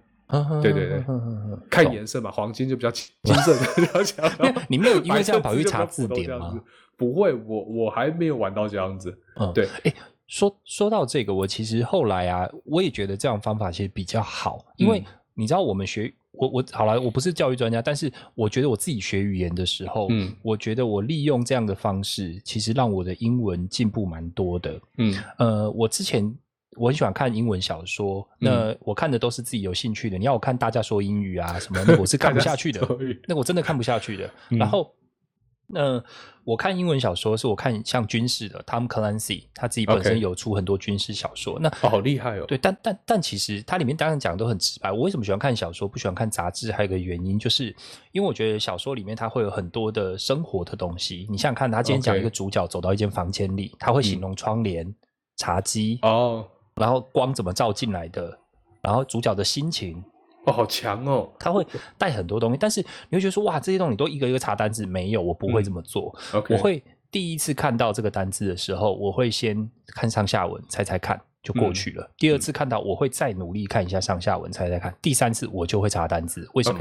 [0.62, 1.04] 对对对
[1.70, 4.66] 看懂颜色嘛，黄金就比较金金色的。
[4.68, 6.60] 你没有因为白这样跑去查字典吗？
[6.98, 9.18] 不会，我我还没有玩到这样子。
[9.36, 9.70] 嗯，对。
[9.84, 9.94] 哎，
[10.28, 24.82] 说说到这个，我其实后来啊，我也觉得这样方法其实比较好，因为嗯你知道我们学我我好了，我不是教育专家，但是我觉得我自己学语言的时候，嗯我觉得我利用这样的方式，其实让我的英文进步蛮多的。
[24.98, 26.36] 嗯呃，我之前
[26.78, 30.18] 我很喜欢看英文小说，那我看的都是自己有兴趣的。
[30.18, 32.88] 你要我看大家说英语啊什么，那我是看不下去的
[33.28, 34.30] 那我真的看不下去的。
[34.50, 34.94] 嗯然后，
[35.68, 36.02] 那，
[36.46, 41.60] 我看英文小说是我看像军事的，Tom Clancy 他自己本身有出很多军事小说。
[41.60, 42.46] 那哦，好厉害哦。
[42.48, 44.92] 对，但但但其实它里面当然讲的都很直白。
[44.92, 46.72] 我为什么喜欢看小说，不喜欢看杂志？
[46.72, 47.76] 还有一个原因，就是
[48.14, 51.28] 因为我觉得小说里面它会有很多的生活的东西。
[51.30, 54.96] 你想想看，他今天讲一个主角走到一间房间里，他会形容窗帘、
[55.36, 58.38] 茶几，哦然后光怎么照进来的，
[58.82, 60.02] 然后主角的心情，
[60.46, 61.30] 哦，好强哦。
[61.40, 61.66] 他会
[61.98, 62.58] 带很多东西。
[62.58, 66.16] 但是你会觉得说，哇，这些东西都一个一个查单字，没有，我不会这么做。
[66.50, 72.10] 我会第一次看到这个单字的时候，我会先看上下文，猜猜看，就过去了。
[72.18, 74.96] 第二次看到，我会再努力看一下上下文，猜猜看。
[75.02, 76.80] 第三次我就会查单字，为什么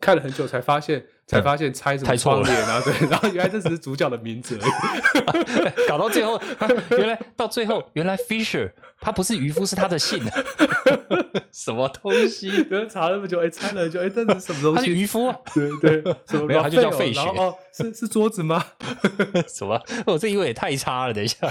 [0.00, 5.84] 看了很久才发现， 才发现猜什么窗帘啊， 对，然后原来这只是主角的名字而已。
[5.88, 10.22] 搞到最后，啊原来到最后，原来 Fisher 他不是渔夫，是他的姓，
[11.52, 12.48] 什么东西？
[12.70, 14.92] 然后查了那么久，哎，猜了很久，哎，这是什么东他是西？
[14.92, 15.36] 渔夫啊？
[15.54, 18.64] 对对，什么没有他就叫哦费雪哦，是是桌子吗？
[19.48, 19.80] 什么？
[20.06, 21.48] 我这英文也太差了，等一下。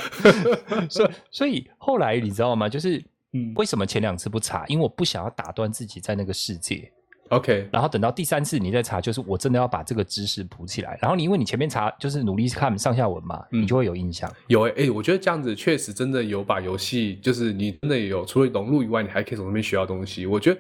[0.90, 2.68] 所以，所以后来你知道吗？
[2.70, 2.98] 就是
[3.34, 4.66] 嗯为什么前两次不查？
[4.68, 6.92] 因为我不想要打断自己在那个世界。
[7.30, 10.98] ，OK，然后等到第三次你再查，就是我真的要把这个知识补起来。
[11.02, 14.32] 然后你因为你前面查就是努力看上下文嘛，嗯你就会有印象。
[14.48, 20.26] 有哎、欸、我觉得这样子确实真的有把游戏，就是你真的有除了融入以外，你还可以从那边学到东西。
[20.26, 20.60] 我觉得，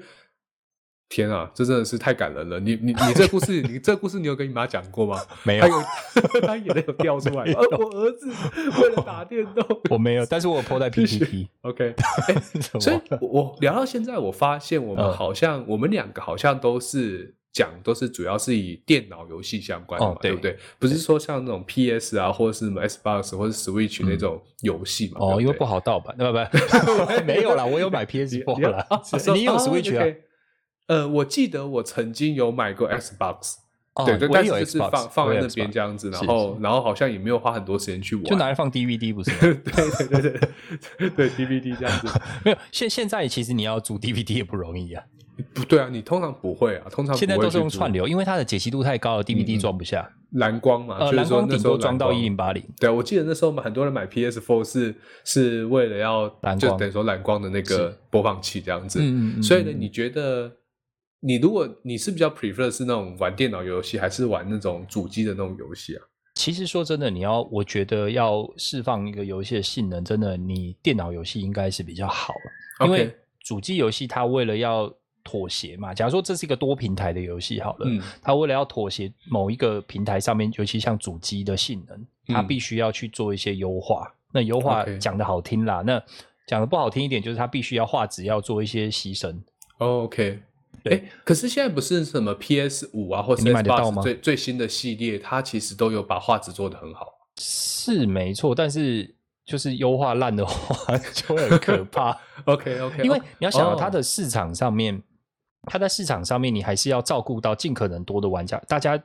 [1.10, 2.60] 天啊，这真的是太感人了！
[2.60, 5.18] 你你你这故事， 你这故事你有跟你妈讲过吗？
[5.44, 5.66] 没有
[6.42, 8.28] 他眼泪有掉出来我儿子
[8.82, 11.48] 为了打电动我没有，但是我有 po 在 PPT。
[11.62, 11.96] ，OK，
[12.80, 20.58] 所以我我聊到现在，我发现我们嗯好像、我们两个好像都是讲都是主要是以电脑游戏相关的对不对？
[20.78, 25.20] 不是说像那种 PS 啊，或者是什么 Xbox 或者 Switch 那种游戏嘛？
[25.22, 26.16] 哦，因为对对不好盗版？
[26.18, 26.24] 不，
[27.26, 30.16] 没有啦，我有买 PS4 啦啊，是你有哦 Switch 啊？
[30.88, 33.56] 呃，我记得我曾经有买过 Xbox，、
[33.96, 39.32] 哦对但是就是 Xbox，放放在那边这样子，然是后然后好像也没有花很多时间去玩，就拿来放 DVD 不是？
[39.40, 40.40] 对对对
[40.98, 42.08] 对对 DVD 这样子，
[42.46, 45.04] 没有，现现在其实你要租 DVD 也不容易啊。
[45.54, 50.10] 不对啊，你通常不会啊，通常现在都是用串流，因为它的解析度太高了，DVD 嗯装不下。
[50.32, 52.64] 蓝光嘛，呃，就是蓝光顶说那时候多装到一零八零。
[52.80, 59.00] 对，我记得那时候很多人买 PS Four 是是为了要蓝光就等于说蓝光的那个播放器这样子。
[59.00, 60.52] 嗯嗯嗯所以呢，嗯你觉得
[61.20, 66.04] 你如果你是比较 prefer 是那种玩电脑游戏，还是玩那种主机的那种游戏啊？
[66.36, 72.36] 其实说真的，你要我觉得要释放一个游戏的性能，真的你电脑游戏应该是比较好，
[72.86, 84.14] 因为主机游戏它为了要妥协嘛，假如说这是一个多平台的游戏好了，嗯它为了要妥协某一个平台上面，尤其像主机的性能，它嗯必须要去做一些优化。
[84.32, 86.00] 那优化讲的好听啦，那
[86.46, 89.36] 讲的不好听一点，就是它必须要画质要做一些牺牲。
[89.80, 90.40] 哦 OK，对
[90.90, 97.08] 哎，可是现在不是什么 PS 五啊，或者你买得到吗最最新的系列，它其实都有把画质做得很好。
[97.40, 102.18] 是没错，但是就是优化烂的话就会很可怕。
[102.46, 105.02] OK OK，因为你要想到哦它的市场上面，
[105.64, 108.58] 它在市场上面，你还是要照顾到尽可能多的玩家。
[108.68, 109.02] 大家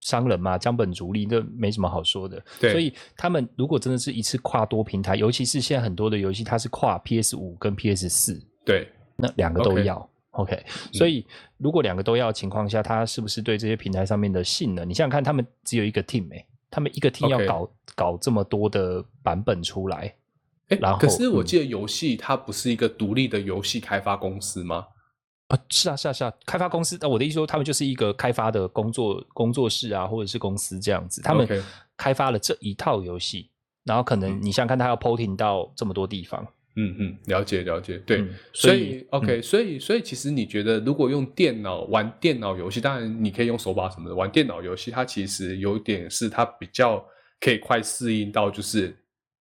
[0.00, 2.40] 商人嘛，将本逐利，这没什么好说的。
[2.60, 10.08] 对所以他们如果真的是一次跨多平台，尤其是现在很多的游戏，它是跨 PS 五跟 PS 四，对那两个都要。
[10.32, 11.26] OK，所以
[11.58, 14.88] 如果两个都要的情况下，它是不是对这些平台上面的性能？
[14.88, 20.14] 你想想看，他们只有一个 team 哎、他们一个 team 要搞搞这么多的版本出来，
[20.68, 24.86] 哎然，后可是我嗯记得游戏它不是一个独立的游戏开发公司吗？
[25.48, 31.46] 啊，是啊，是啊，是啊，开发公司，啊我的意思说，他们就是一个开发的工作工作室啊，或者是公司这样子，他们
[31.98, 33.50] 开发了这一套游戏，
[33.84, 47.04] 然后可能嗯你想想看，他要 porting 到这么多地方，嗯嗯，了解了解，对，嗯所所以 OK，、所以所以其实你觉得，如果用电脑玩电脑游戏，当然你可以用手把什么的玩电脑游戏，它其实有点是它比较
[47.40, 48.96] 可以快适应到就是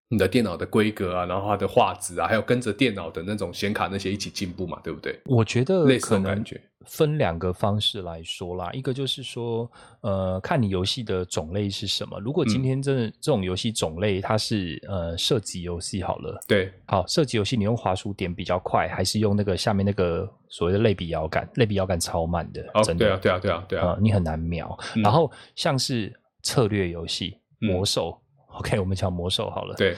[0.09, 5.19] 你的电脑的规格啊，然后它的画质啊，还有跟着电脑的那种显卡那些一起进步嘛，对不对？
[5.25, 12.17] 我觉得类似感觉分两个方式来说啦，一个就是说，呃，看你游戏的种类是什么。
[12.21, 21.45] 如果今嗯天真的这种游戏种类它是呃射击游戏好了，对好，射击游戏你用滑鼠点比较快，还是用那个下面那个所谓的类比摇杆？
[21.55, 23.05] 类比摇杆超慢的，哦，真的。
[23.05, 24.77] 对啊，对啊，对啊，对啊，呃，你很难瞄。
[24.95, 28.17] 嗯然后像是策略游戏，嗯魔兽、
[28.61, 29.95] k 我们讲魔兽好了。，对，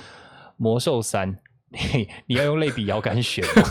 [0.58, 1.38] 魔兽三，
[1.70, 3.64] 你你要用类比摇杆选吗，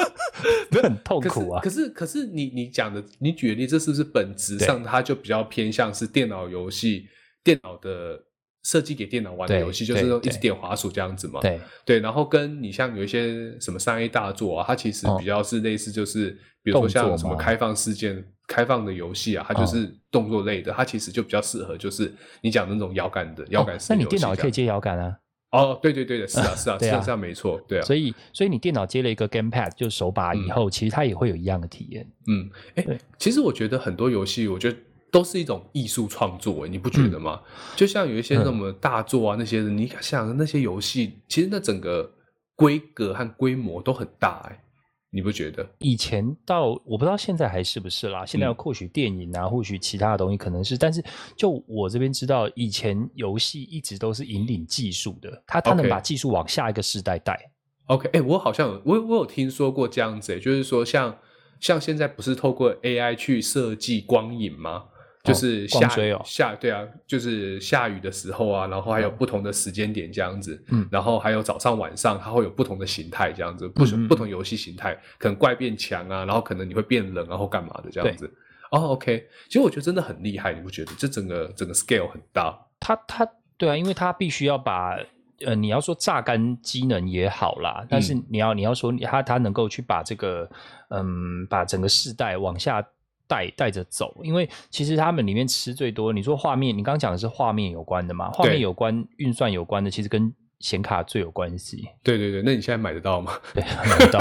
[0.70, 1.60] 这很痛苦啊。
[1.62, 7.06] 可是可是你你讲的，你举的例子，这是不是本质上它就比较偏向是电脑游戏，
[7.42, 8.22] 电脑的
[8.62, 10.38] 设计给电脑玩的对游戏，就是一直对。
[10.40, 11.40] 点滑鼠这样子嘛？
[11.40, 15.16] 对，对，然后跟你像有一些什么三 A 大作啊，它其实哦。
[15.18, 16.30] 比较是类似，就是、
[16.62, 25.16] 比如说像什么吗开放事件、开放的游戏啊，它就是动作类的，它其实就比较适合就是你讲的那种摇杆的摇杆式哦那你电脑也可以接摇杆啊。
[25.52, 32.06] 哦，对对对的，是啊 是啊，是啊是这样没错，对啊，所以，所以你电脑接了一个 gamepad，就手把以嗯后，其实它也会有一样的体验。
[32.28, 34.78] 嗯，哎，其实我觉得很多游戏，我觉得
[35.10, 37.40] 都是一种艺术创作，你不觉得吗？
[37.76, 42.10] 就像有一些什么大作啊，那些的，你想想那些游戏，其实那整个
[42.54, 44.62] 规格和规模都很大，哎，
[45.10, 45.68] 你不觉得？
[45.78, 51.02] 以前到我不知道现在还是不是啦，现在要或许电影啊，或许其他的东西可能是，但是
[51.36, 57.50] 就我这边知道，以前游戏一直都是引领技术的，它它能把技术往下一个时代带。
[57.86, 61.18] OK，哎、我好像我我有听说过这样子、欸，就是说像
[61.58, 64.84] 像现在不是透过 AI 去设计光影吗？
[65.22, 65.88] 就是下
[66.24, 78.32] 下对啊，就是下雨的时候啊，然后还有嗯不同的时间点这样子，嗯然后还有早上晚上它会有不同的形态这样子，不嗯嗯不同游戏形态，可能怪变强啊，然后可能你会变冷啊或干嘛的这样子。
[78.70, 80.92] 哦，OK，其实我觉得真的很厉害，你不觉得？
[80.96, 82.56] 这整个整个 scale 很大。
[82.78, 83.28] 它它
[83.58, 84.96] 对啊，因为它必须要把
[85.44, 90.48] 呃，你要说榨干机能也好啦，但是你要你要说你它它能够去把这个
[90.88, 92.80] 嗯，把整个世代往下
[93.30, 98.28] 带带着走，因为其实他们里面吃最多，你说画面，你刚刚讲的是画面有关的嘛？
[98.32, 101.86] 画面有关运算有关的，其实跟显卡最有关系。
[102.02, 103.32] 对对对，那你现在买得到吗？
[103.54, 104.20] 对，买得到，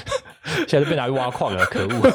[0.66, 2.10] 现在被拿去挖矿了，可恶！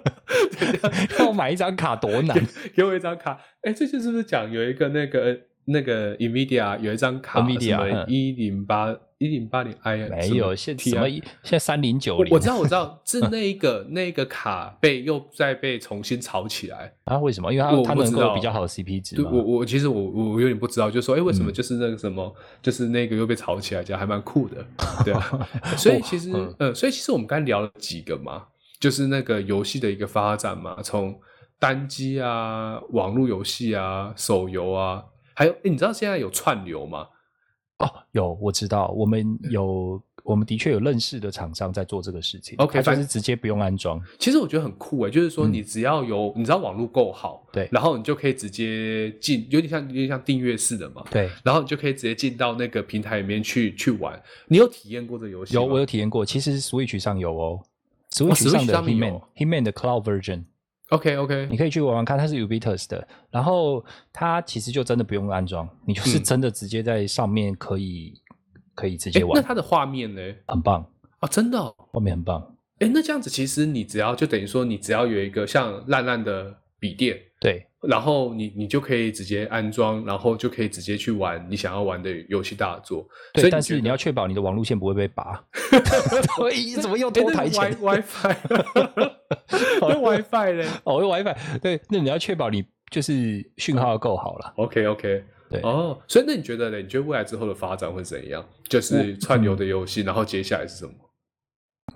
[1.20, 2.34] 要我买一张卡多难
[2.74, 3.38] 给我一张卡。
[3.64, 11.22] 哎，最近是不是讲有一个那个那个 Nvidia 有一张卡 NVIDIA，什么嗯一零八一零八零 i 没有，现什么现
[11.52, 16.92] 在三零九零，我我知道我知道是那一个那个卡被又再被重新炒起来。
[17.04, 17.18] 啊？
[17.18, 17.52] 为什么？
[17.52, 19.30] 因为它它能够比较好的 CP 值对，嘛。
[19.32, 24.64] 我我其实我我我有点不知道，就是说，哎，为什么嗯就是那个什么，就是那个又被炒起来，这样还蛮酷的，
[25.04, 25.48] 对啊。
[25.76, 28.44] 所以其实嗯，呃，所以其实我们刚才聊了几个嘛，
[28.80, 31.18] 就是那个游戏的一个发展嘛，从
[31.58, 37.06] 单机啊、网络游戏啊、手游啊，还有，诶你知道现在有串流吗？
[37.84, 42.56] 哦，有我知道，我们有我们的确有认识的厂商在做这个事情。
[42.58, 44.00] OK，就反是直接不用安装。
[44.18, 54.20] 其实我觉得很酷诶，就是说嗯你只要有，你知道网络够好，对然后你就可以直接进，有点像有点像订阅式的嘛，对，然后你就可以直接进到那个平台里面去去玩。
[54.46, 55.54] 你有体验过这个游戏？
[55.54, 57.60] 有我有体验过，其实 Switch 上有哦
[58.10, 60.44] ，Switch，Switch 上的上面 Hitman 有 Hitman 的 Cloud Version，
[60.90, 66.22] OK OK，你可以去玩玩看，它是 Ubitus 的，然后它其实就真的不用安装，你就是嗯。
[66.22, 68.12] 真的直接在上面可以
[68.74, 69.40] 可以直哎接，玩。
[69.40, 70.20] 那，它的画面呢？
[70.46, 70.84] 很棒，
[71.20, 72.56] 哦，真的、哦，画面很棒。
[72.80, 76.54] 哎，那这样子其实你只要就等于说，你只要有一个像烂烂的
[76.84, 82.98] 笔电，对然后你你就可以直接安装，然后就可以直接去玩你想要玩的游戏大作。
[83.34, 85.42] 所对，以但是你要确保你的网路线不会被拔。
[86.38, 88.36] 对， 怎么又多台 WiFi，
[89.80, 94.52] 那 WiFi 嘞哦，用 WiFi，对，那你要确保你就是讯号要够好了。
[94.56, 96.78] ？OK OK，对哦，所以那你觉得呢？
[96.82, 98.46] 你觉得未来之后的发展会怎样？
[98.68, 100.92] 就是串流的游戏，然后接下来是什么？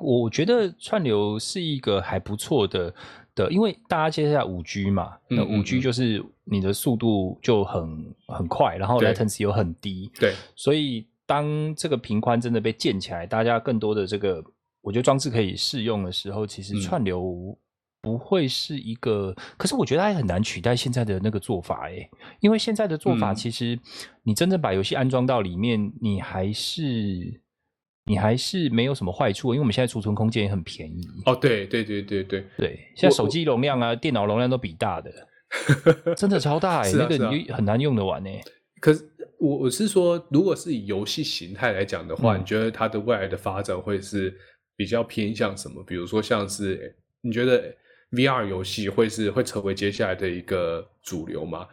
[0.01, 2.95] 我觉得串流是一个还不错的
[3.45, 5.81] 的，因为大家接下来五 G 嘛，那五 G 嗯。
[5.81, 9.15] 就是你的速度就很很快，然后对。
[9.15, 14.43] latency 又很低，对，所以当这个频宽真的被建起来，大家更多的这个
[14.83, 16.81] 我觉得装置可以适用的时候，其实嗯。
[16.81, 17.57] 串流
[18.03, 22.09] 不会是一个，可是我觉得它也很难取代现在的那个做法诶，
[22.41, 23.35] 因为现在的做法嗯。
[23.35, 23.79] 其实
[24.23, 27.41] 你真正把游戏安装到里面，你还是。
[28.09, 31.07] 你还是没有什么坏处，因为我们现在储存空间也很便宜。
[31.27, 35.13] 哦，对对对对对，对，现在手机容量啊、电脑容量都比大的，
[36.17, 38.41] 真的超大哎、是啊是啊那个你就很难用得完哎、
[38.81, 44.37] 可是我我是说，如果是以游戏形态来讲的话，嗯你觉得它的未来的发展会是
[44.77, 45.83] 比较偏向什么？
[45.85, 47.75] 比如说像是诶你觉得
[48.13, 51.67] VR 游戏会是会成为接下来的一个主流吗？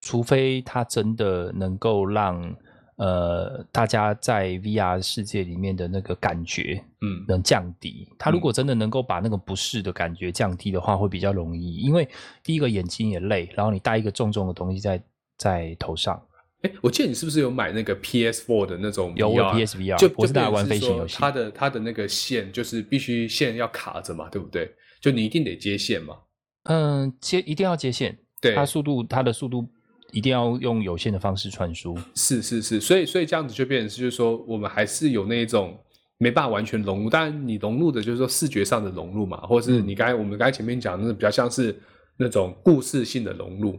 [0.00, 2.54] 除非它真的能够让
[2.98, 8.08] 呃大家在 VR 世界里面的那个感觉嗯能降低。
[8.18, 11.76] 它如果真的能够把那个不适的感觉降低的话，会比较容易。
[11.76, 12.06] 因为
[12.42, 15.02] 第一个眼睛也累，然后你戴一个重重的东西在
[15.36, 16.20] 在头上，
[16.62, 19.18] 哎，我记得你是不是有买那个 PS4 的那种 VR？
[19.18, 24.68] 有 PSVR，就不是拿来玩飞行游戏它的它的那个线就是必须线要卡着嘛，对不对？
[25.00, 26.16] 就你一定得接线嘛。
[26.64, 29.70] 嗯，接一定要接线，对它速度它的速度
[30.12, 31.96] 一定要用有线的方式传输。
[32.14, 35.78] 是是是，所以所以这样子就变成是，就是说我们还是有那一种
[36.18, 41.78] 没办法完全融入，当然你融入的就是说视觉上的融入嘛，或者是你刚才我们刚才前面讲的那比较像是
[42.16, 43.78] 那种故事性的融入，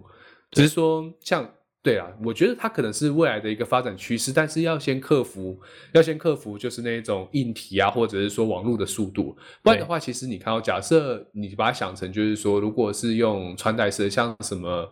[0.51, 1.49] 只是说像
[1.82, 5.57] 对啊，我觉得它可能是未来的一个发展趋势，但是要先克服，
[5.93, 14.91] 要先克服就是那种硬体啊，或者是说网络的速度，不然的话，其实你看到，假设你把它想成就是说，如果是用穿戴式，像什么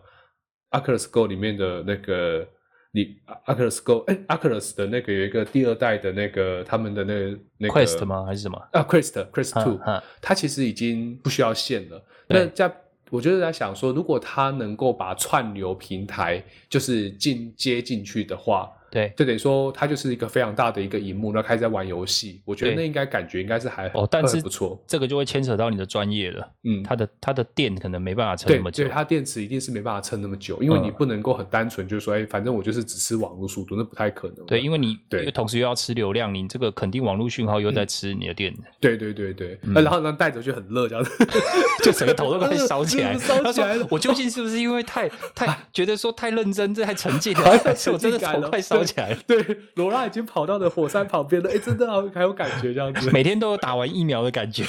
[0.70, 2.46] Oculus Go 里面的那个。
[2.90, 3.14] 你
[3.44, 8.24] Oculus Go，哎，Oculus 的那个有一个第二代的那个他们的那个那个 Quest 吗？
[8.24, 8.58] 还是什么？
[8.72, 9.78] 啊，Quest Quest Two，
[10.22, 12.02] 它其实已经不需要线了。
[12.28, 12.74] 那在
[13.10, 22.40] 我就是在想说，如果它能够把串流平台就是进接进去的话，对，就等于说它就是一个非常大的一个荧幕，然后开始在玩游戏。
[22.44, 24.82] 我觉得那应该感觉应该是还哦，但是不错。
[24.86, 26.48] 这个就会牵扯到你的专业了。
[26.64, 28.90] 嗯，它的它的电可能没办法撑对那么久对，。
[28.90, 34.46] 它电池一定是没办法撑那么久，因为你嗯不能够很单纯就是说，哎，反正我就是只吃网络速度，那不太可能。
[34.46, 41.10] 对，因为你对因为同时又要吃流量，你这个肯定网络讯号又在吃你的电，对对对对，然后呢带着就很热这样子，
[41.84, 43.16] 就整个头都快烧起来。
[43.18, 43.86] 烧起来了。
[43.90, 47.50] 我究竟是不是因为太太觉得说太认真，这太沉浸了，
[47.92, 49.18] 我真的头快烧起来了？
[49.26, 53.10] 对，罗拉已经跑到了火山旁边了，哎，真的好还有感觉这样子。
[53.12, 54.64] 每天都有打完疫苗的感觉，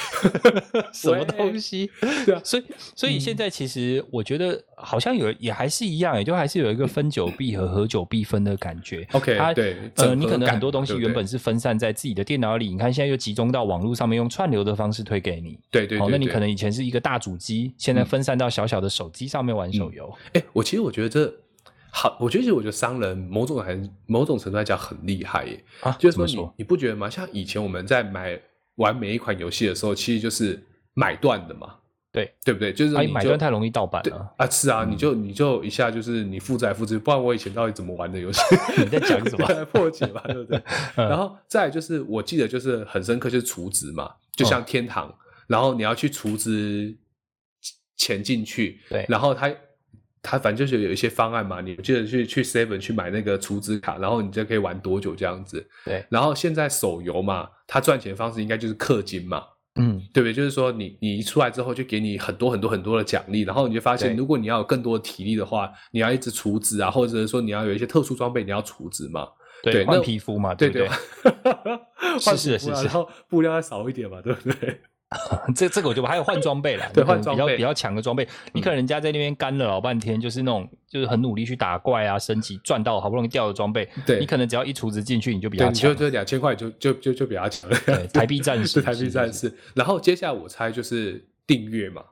[0.94, 1.90] 什么东西？
[2.26, 2.64] 对啊，所以，
[2.96, 9.08] 所以现在其实我觉得好像有也还是一样，也就还是有一个分久必合，合久必分的感觉。
[9.14, 15.54] OK，它对呃，你可能很多东西原本是分散在自己的电脑里，你看现在又集中到网络上面，用串流的方式推给你。
[15.54, 20.12] 好，对对对，那你可能以前是一个大主机，现在嗯分散到小小的手机上面玩手游。
[20.34, 21.34] 哎，我其实我觉得这
[21.92, 26.54] 好，我觉得其实我觉得商人某种还某种程度来讲很厉害耶，啊，就是说你说？
[26.58, 27.10] 你不觉得吗？
[27.10, 28.40] 像以前我们在买
[28.76, 30.62] 玩每一款游戏的时候，其实就是
[30.94, 31.76] 买断的嘛，
[32.12, 32.72] 对，对不对？
[32.72, 34.34] 就是买断太容易盗版对了。
[34.38, 38.42] 啊，是啊，嗯你就你就一下就是你负债复制，不然我以前到底怎么玩的游戏？
[38.78, 40.62] 你在讲什么 对破解嘛，对不对？
[40.96, 45.14] 嗯然后再来就是，我记得就是很深刻，就是储值嘛，就像天堂，
[45.48, 46.96] 然后你要去储值
[47.98, 49.52] 钱进去，对然后它
[50.30, 55.68] 它反正就是有一些方案嘛，你记得去去 Seven 去买那个储值卡，然后你就可以玩多久这样子。
[55.84, 59.44] 对，然后现在手游嘛，它赚钱方式应该就是氪金嘛，
[59.82, 60.34] 嗯，对不对？
[60.34, 69.28] 就是说你你一出来之后就给你很多很多很多的奖励，然后你就发现，如果你要有更多的体力的话，你要一直储值啊，或者是说你要有一些特殊装备，你要储值嘛。
[69.64, 70.88] 对对，换那皮肤嘛，对不对？
[72.24, 74.80] 换是是是皮肤啊然后布料要少一点嘛，对不对？
[75.56, 85.90] 这这个我就还有换装备了， 对换装备嗯比较比较强的装备，你可能人家在那边干了老半天，就是那种就是很努力去打怪啊，升级赚到好不容易掉的装备， 对你可能只要一储值进去，你就比对，他强。
[85.90, 87.78] 你就就两千块就就就就比较强了。
[87.86, 89.52] 对，台币战士台币战士。
[89.74, 92.04] 然后接下来我猜就是订阅嘛，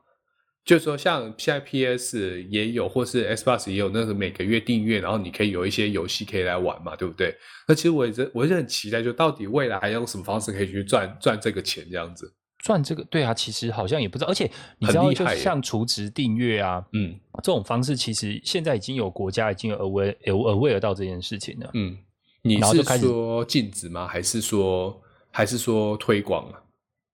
[0.66, 7.36] 就是说像现在 PS 也有，或是 Xbox 也有那个每个月订阅，然后你可以有一些游戏可以来玩嘛，对不对？
[7.68, 12.34] 那其实我也是我也是很期待，就到底未来还用什么方式可以去赚赚这个钱这样子。
[12.58, 14.50] 赚这个，对啊，其实好像也不知道，而且
[14.80, 21.70] 你知道，就像储值订阅啊，嗯这种方式，其实现在已经有国家已经有 aware 有 aware 到这件事情了。
[21.74, 21.98] 嗯，
[22.42, 24.08] 你是开始说禁止吗？
[24.08, 25.00] 还是说
[25.32, 26.50] 还是说推广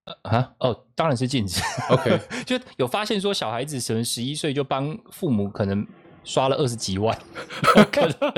[0.06, 1.62] 啊啊，哦，当然是禁止。
[1.90, 5.86] ？OK， 就有发现说，小孩子可能十一岁就帮父母可能
[6.24, 7.18] 刷了二十几万，
[7.92, 8.34] 可能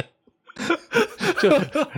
[1.41, 1.49] 就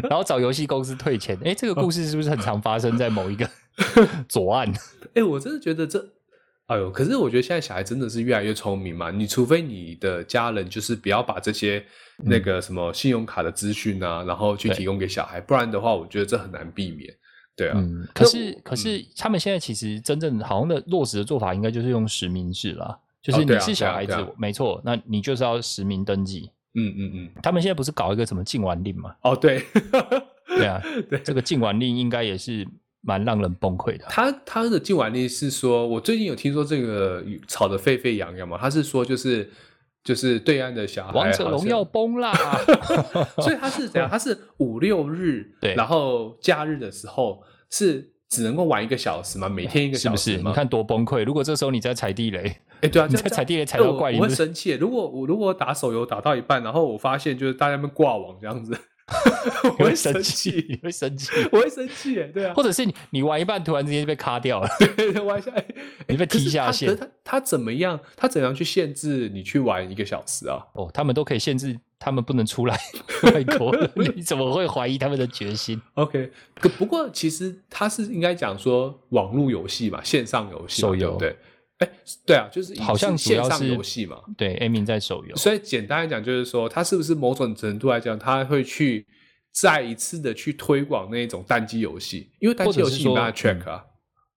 [0.09, 1.37] 然后找游戏公司退钱。
[1.43, 3.49] 哎，这个故事是不是很常发生在某一个
[4.27, 4.71] 左岸？
[5.13, 5.99] 哎、我真的觉得这，
[6.67, 9.11] 哎呦，可是我觉得现在小孩真的是越来越聪明嘛。
[9.11, 11.83] 你除非你的家人就是不要把这些
[12.17, 17.13] 那个什么信用卡的资讯啊，然后去提供给小孩，不然的话，我觉得这很难避免。
[17.55, 22.99] 对啊，嗯，可是可是他们现在其实真正好像的落实的做法，应该就是用实名制啦。
[23.21, 26.49] 就是你是小孩子，没错，那你就是要实名登记。
[26.75, 29.15] 嗯嗯嗯，他们现在不是搞一个什么禁玩令吗？
[29.23, 29.65] 哦对，
[30.47, 32.65] 对啊， 对这个禁玩令应该也是
[33.07, 34.05] 蛮让人崩溃的。
[34.09, 39.49] 他他的禁玩令是说，我最近有听说这个吵得沸沸扬扬嘛，他是说就是
[40.03, 42.33] 就是对岸的小孩王者荣耀崩啦！
[43.41, 44.09] 所以他是怎样？
[44.09, 49.47] 他是五六日， 对然后假日的时候是只能够玩一个小时嘛？
[49.47, 50.31] 每天一个是不是？
[50.33, 50.51] 小时吗？
[50.51, 51.23] 你看多崩溃！
[51.23, 54.71] 如果这时候你在踩地雷，哎，对啊，你在踩地雷踩到怪你不是生气。
[54.73, 58.77] 如果我如果打手游打到一半，然后我发现就是大家们挂网这样子，
[59.63, 64.69] 我你会生生气，你会生气，我会生气耶，对啊或，者是你你玩一半，突然之间就被卡掉了。
[65.23, 65.65] 玩下来，
[66.07, 67.99] 你被踢下线他他怎么样？
[68.17, 70.59] 他怎样去限制你去玩一个小时啊？
[70.73, 72.77] 哦，他们都可以限制他们不能出来
[73.23, 76.29] 外国，你怎么会怀疑他们的决心？OK，
[76.59, 81.33] 可不过其实他是应该讲说网络游戏嘛，线上游戏嘛，手游对？
[81.79, 81.89] 哎，
[82.25, 84.17] 对啊，就是好像是线上游戏嘛。
[84.35, 89.05] 对 a m 在手游，所以简单来讲，就是说，他是不是某种程度来讲，他会去
[89.51, 92.31] 再一次的去推广那一种单机游戏？
[92.39, 93.85] 因为单机游戏你没办法 check 啊，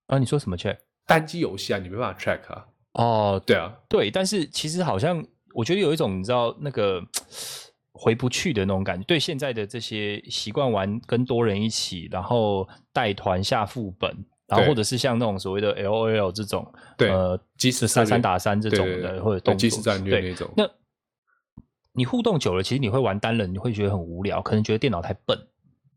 [0.08, 0.76] 啊，你说什么 check？
[1.06, 2.66] 单机游戏啊，你没办法 track 啊。
[2.92, 5.24] 哦，对啊，对，但是其实好像
[5.54, 7.00] 我觉得有一种你知道那个
[7.92, 9.04] 回不去的那种感觉。
[9.04, 14.14] 对现在的这些习惯玩跟多人一起，然后带团下副本，
[14.50, 16.66] 然后或者是像那种所谓的 L O L 这种，
[16.98, 20.50] 对呃，即时三三打三这种对对对的，或者对动作即时战略那种。
[20.56, 20.68] 那
[21.92, 25.38] 你互动久了，其实你会玩单人，你会觉得很无聊，可能觉得电脑太笨，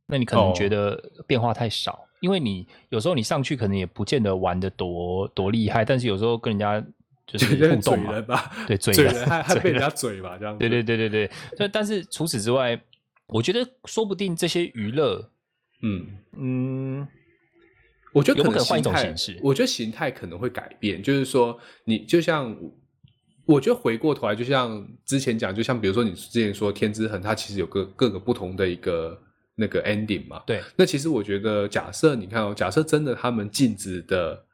[0.08, 0.54] 那你可能哦。
[0.56, 6.84] 觉得变化太少，因为你有时候你上去可能也不见得玩的多多厉害，但是有时候跟人家
[7.26, 10.54] 就是互动嘛，对 嘴人还还被人人家嘴嘛，这样。
[10.56, 10.60] 子。
[10.60, 11.10] 对对对对。
[11.10, 12.80] 对，但 但是除此之外，
[13.28, 15.30] 我觉得说不定这些娱乐，
[15.82, 17.08] 嗯，嗯，
[18.14, 22.56] 我觉得可能形态种形式我觉得形态可能会改变，就是说，你就像，
[23.46, 29.20] 我觉得回过头来，就像之前讲，就像比如说你之前说《天之痕》，它其实有个各个不同的一个
[29.56, 30.42] 那个 ending 嘛。
[30.46, 34.46] 对，那其实我觉得，假设你看哦，假设真的他们禁止的，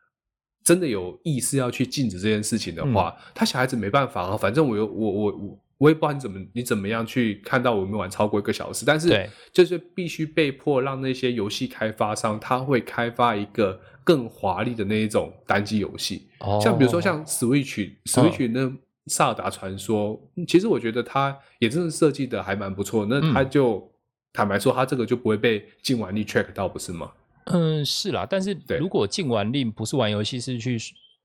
[0.63, 5.59] 真的有意识要去禁止这件事情的话，嗯他小孩子没办法啊，反正我有我我我。
[5.79, 16.59] 我也不知道你怎么你怎么样去看到我有没有玩超过一个小时，但是就是必须被迫让那些游戏开发商他会开发一个更华丽的那一种单机游戏，哦。
[16.61, 18.71] 像比如说像 Switch Switch 那
[19.07, 23.89] 萨尔达传说，嗯其实我觉得它也真的设计的还蛮不错，那它就、
[24.33, 27.09] 坦白说，它这个就不会被禁玩力 track 到，不是吗？
[27.45, 28.77] 嗯是啦，但是对。
[28.77, 30.77] 如果禁玩令不是玩游戏，是去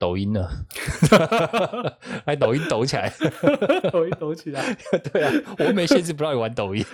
[0.04, 0.46] 抖音呢？
[2.26, 3.10] 来抖音抖起来，
[3.90, 4.76] 抖音抖起来，
[5.10, 6.84] 对啊，我又没限制不让你玩抖音，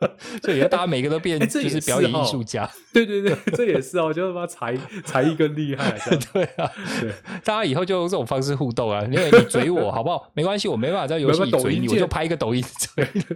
[0.42, 5.98] 所以大家每个都变就是表演艺术家， 对对对，这也是哦，我觉得他妈才才艺更厉害，
[6.32, 6.70] 对啊，
[7.00, 7.12] 对，
[7.44, 10.30] 大家以后就用这种方式互动啊，因为你嘴我好不好？
[10.34, 12.64] 没关系，我没办法在游戏里嘴你，我就拍一个抖音。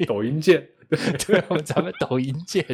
[0.06, 0.68] 抖音见，
[1.26, 2.64] 对，我们咱们抖音见，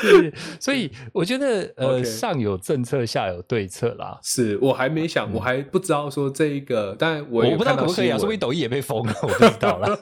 [0.00, 4.18] 对，所以我觉得呃上有政策，下有对策啦。
[4.22, 9.98] 是我还没想，我还不知道说这一个，但我我不知道可不可以啊，说不定抖音也被封了，我不知道啦。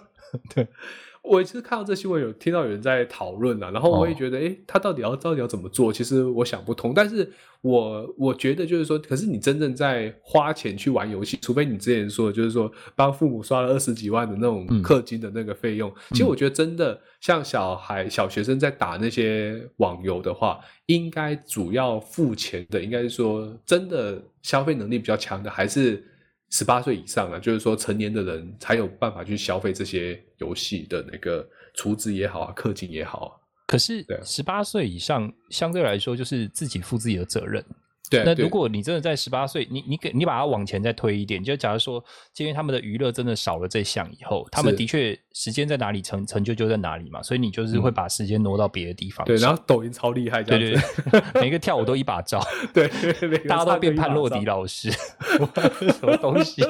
[1.23, 5.93] 我是看到这新闻有听到有人在讨论啊，然后我也觉得，诶，他到底要到底要怎么做？
[5.93, 6.95] 其实我想不通。
[6.95, 26.03] 但是我我觉得就是说，可是你真正在花钱去玩游戏，除非你之前说的，就是说帮父母刷了二十几万的那种嗯氪金的那个费用，其实我觉得真的像小孩、小学生在打那些网游的话，应该主要付钱的，应该是说真的消费能力比较强的，还是。
[26.51, 33.31] 十八岁以上啊，就是说成年的人才有办法去消费这些游戏的那个储值也好啊，氪金也好啊。
[33.67, 37.63] 可是十八岁以上，相对来说就是自己负自己的责任。
[38.11, 42.03] 对，那如果你真的在十八岁，你你给你把它往前再推一点，就假如说
[42.33, 50.81] 今天他们的娱乐真的少了这项以后，他们的确时间在哪里成成就就在哪里嘛，所以你就是会把时间挪到别的地方对，然后抖音超厉害，这对对
[51.11, 52.41] 对，每个跳舞都一把照，
[52.73, 52.89] 对，
[53.47, 56.63] 大家都变潘洛迪老师，什么东西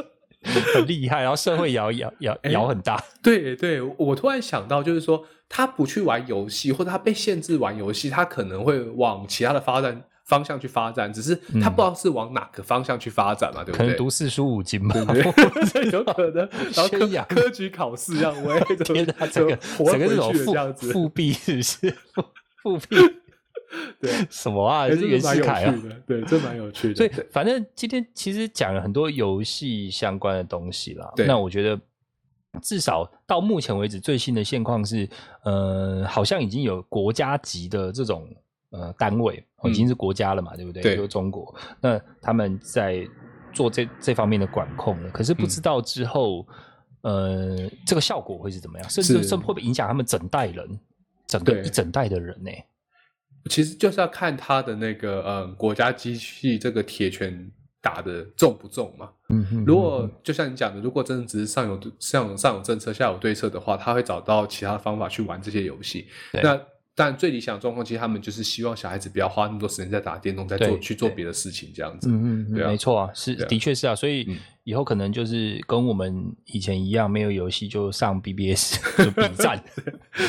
[0.74, 13.96] 很厉害，然后社会摇摇摇哎摇很大，对对，我突然想到，就是说他不去玩游戏，或者他被限制玩游戏，他可能会往其他的发展方向去发展，只是他不知道是往哪个方向去发展嘛，对不对可能对？
[13.96, 14.94] 读四书五经吧。
[15.06, 15.22] 对
[15.72, 21.96] 对，有可能，然后科 科举考试这样，我也天哪，这个整个这种复复辟是不是？
[22.62, 22.96] 复辟
[24.00, 24.86] 对，什么啊？
[24.86, 25.72] 哎是蛮有世凯啊？
[25.74, 26.94] 趣的，对，这蛮有趣的。
[26.94, 31.10] 所以反正今天其实讲了很多游戏相关的东西啦。
[31.26, 31.78] 那我觉得
[32.62, 35.08] 至少到目前为止，最新的现况是，
[35.44, 38.28] 呃，好像已经有国家级的这种
[38.70, 40.82] 呃单位，已经是国家了嘛，对不对？
[40.82, 43.06] 对就是中国，那他们在
[43.52, 45.10] 做这这方面的管控了。
[45.10, 46.46] 可是不嗯知道之后，
[47.02, 48.90] 呃，这个效果会是怎么样？
[48.90, 50.78] 甚至是甚至会不会影响他们整代人，
[51.26, 52.50] 整个一整代的人呢、
[53.48, 57.50] 其实就是要看他的那个嗯国家机器这个铁拳
[57.80, 59.08] 打的重不重嘛。
[59.30, 66.08] 嗯哼如果就像你讲的，如果真的只是上有上有上有政策下有对策的话，他会找到其他的方法去玩这些游戏。
[66.42, 66.60] 那
[66.98, 72.08] 但最理想的状况，其实他们就是希望小孩子不要花那么多时间在打电动，在做去做别的事情这样子。
[72.10, 79.62] 嗯嗯嗯，对啊没错啊，是啊的确是啊，所以嗯以后可能就是跟我们以前一样，没有游戏就上 BBS 就比战，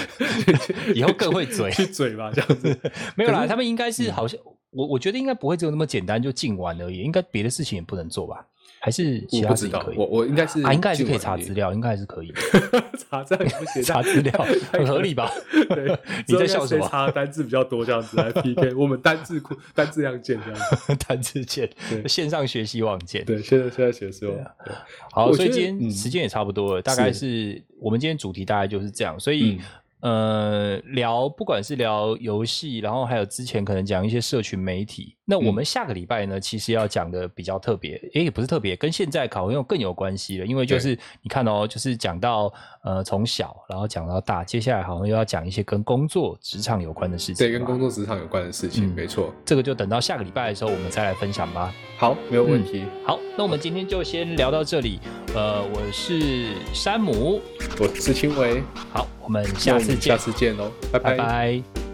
[0.94, 1.72] 以后更会嘴。
[1.72, 2.80] 去嘴吧，这样子。
[3.18, 4.40] 没有啦，他们应该是嗯好像
[4.70, 8.46] 我我觉得应该不会只有那么简单就禁玩而已，应该别的事情也不能做吧？
[8.82, 9.98] 还是其我不知道他事情可，以？
[9.98, 12.32] 我我应该是啊，应该还是可以查资料，应该还是可以
[12.98, 14.34] 查这样不行， 查资料，
[14.72, 15.32] 很合理吧？
[15.70, 20.96] 对，你在笑什么查单字比较多，这样子来 PK，我们单字库单字量见这样子。
[21.08, 23.24] 单字键对，线上学习网键。
[23.26, 24.74] 对，现在现在写的时候，对
[25.12, 27.20] 好，所以今天嗯时间也差不多了，大概是
[27.54, 29.58] 是我们今天主题大概就是这样，所以。
[29.60, 29.60] 嗯
[30.02, 35.14] 呃，聊不管是聊游戏，然后还有之前可能讲一些社群媒体。
[35.30, 40.46] 那我嗯们下个礼拜呢，其实要讲的比较特别，诶，也不是特别，跟现在考用更有关系了。
[40.46, 42.54] 因为就是你看哦，就是讲到
[42.84, 47.36] 呃从小，然后讲到大，接下来好像又要讲一些跟工作、职场有关的事情。
[47.36, 47.80] 对，跟工。
[47.80, 49.34] 作职场有关的事情，嗯没错。
[49.46, 51.74] 这个就等到下个礼拜的时候，我们再来分享吧。
[51.98, 52.84] 好，没有问题。
[53.06, 55.00] 好，那我们今天就先聊到这里。
[55.34, 57.40] 呃，我是山姆，
[57.80, 58.62] 我是青维，
[58.92, 61.89] 好，我们下次见下，次见喽，拜拜拜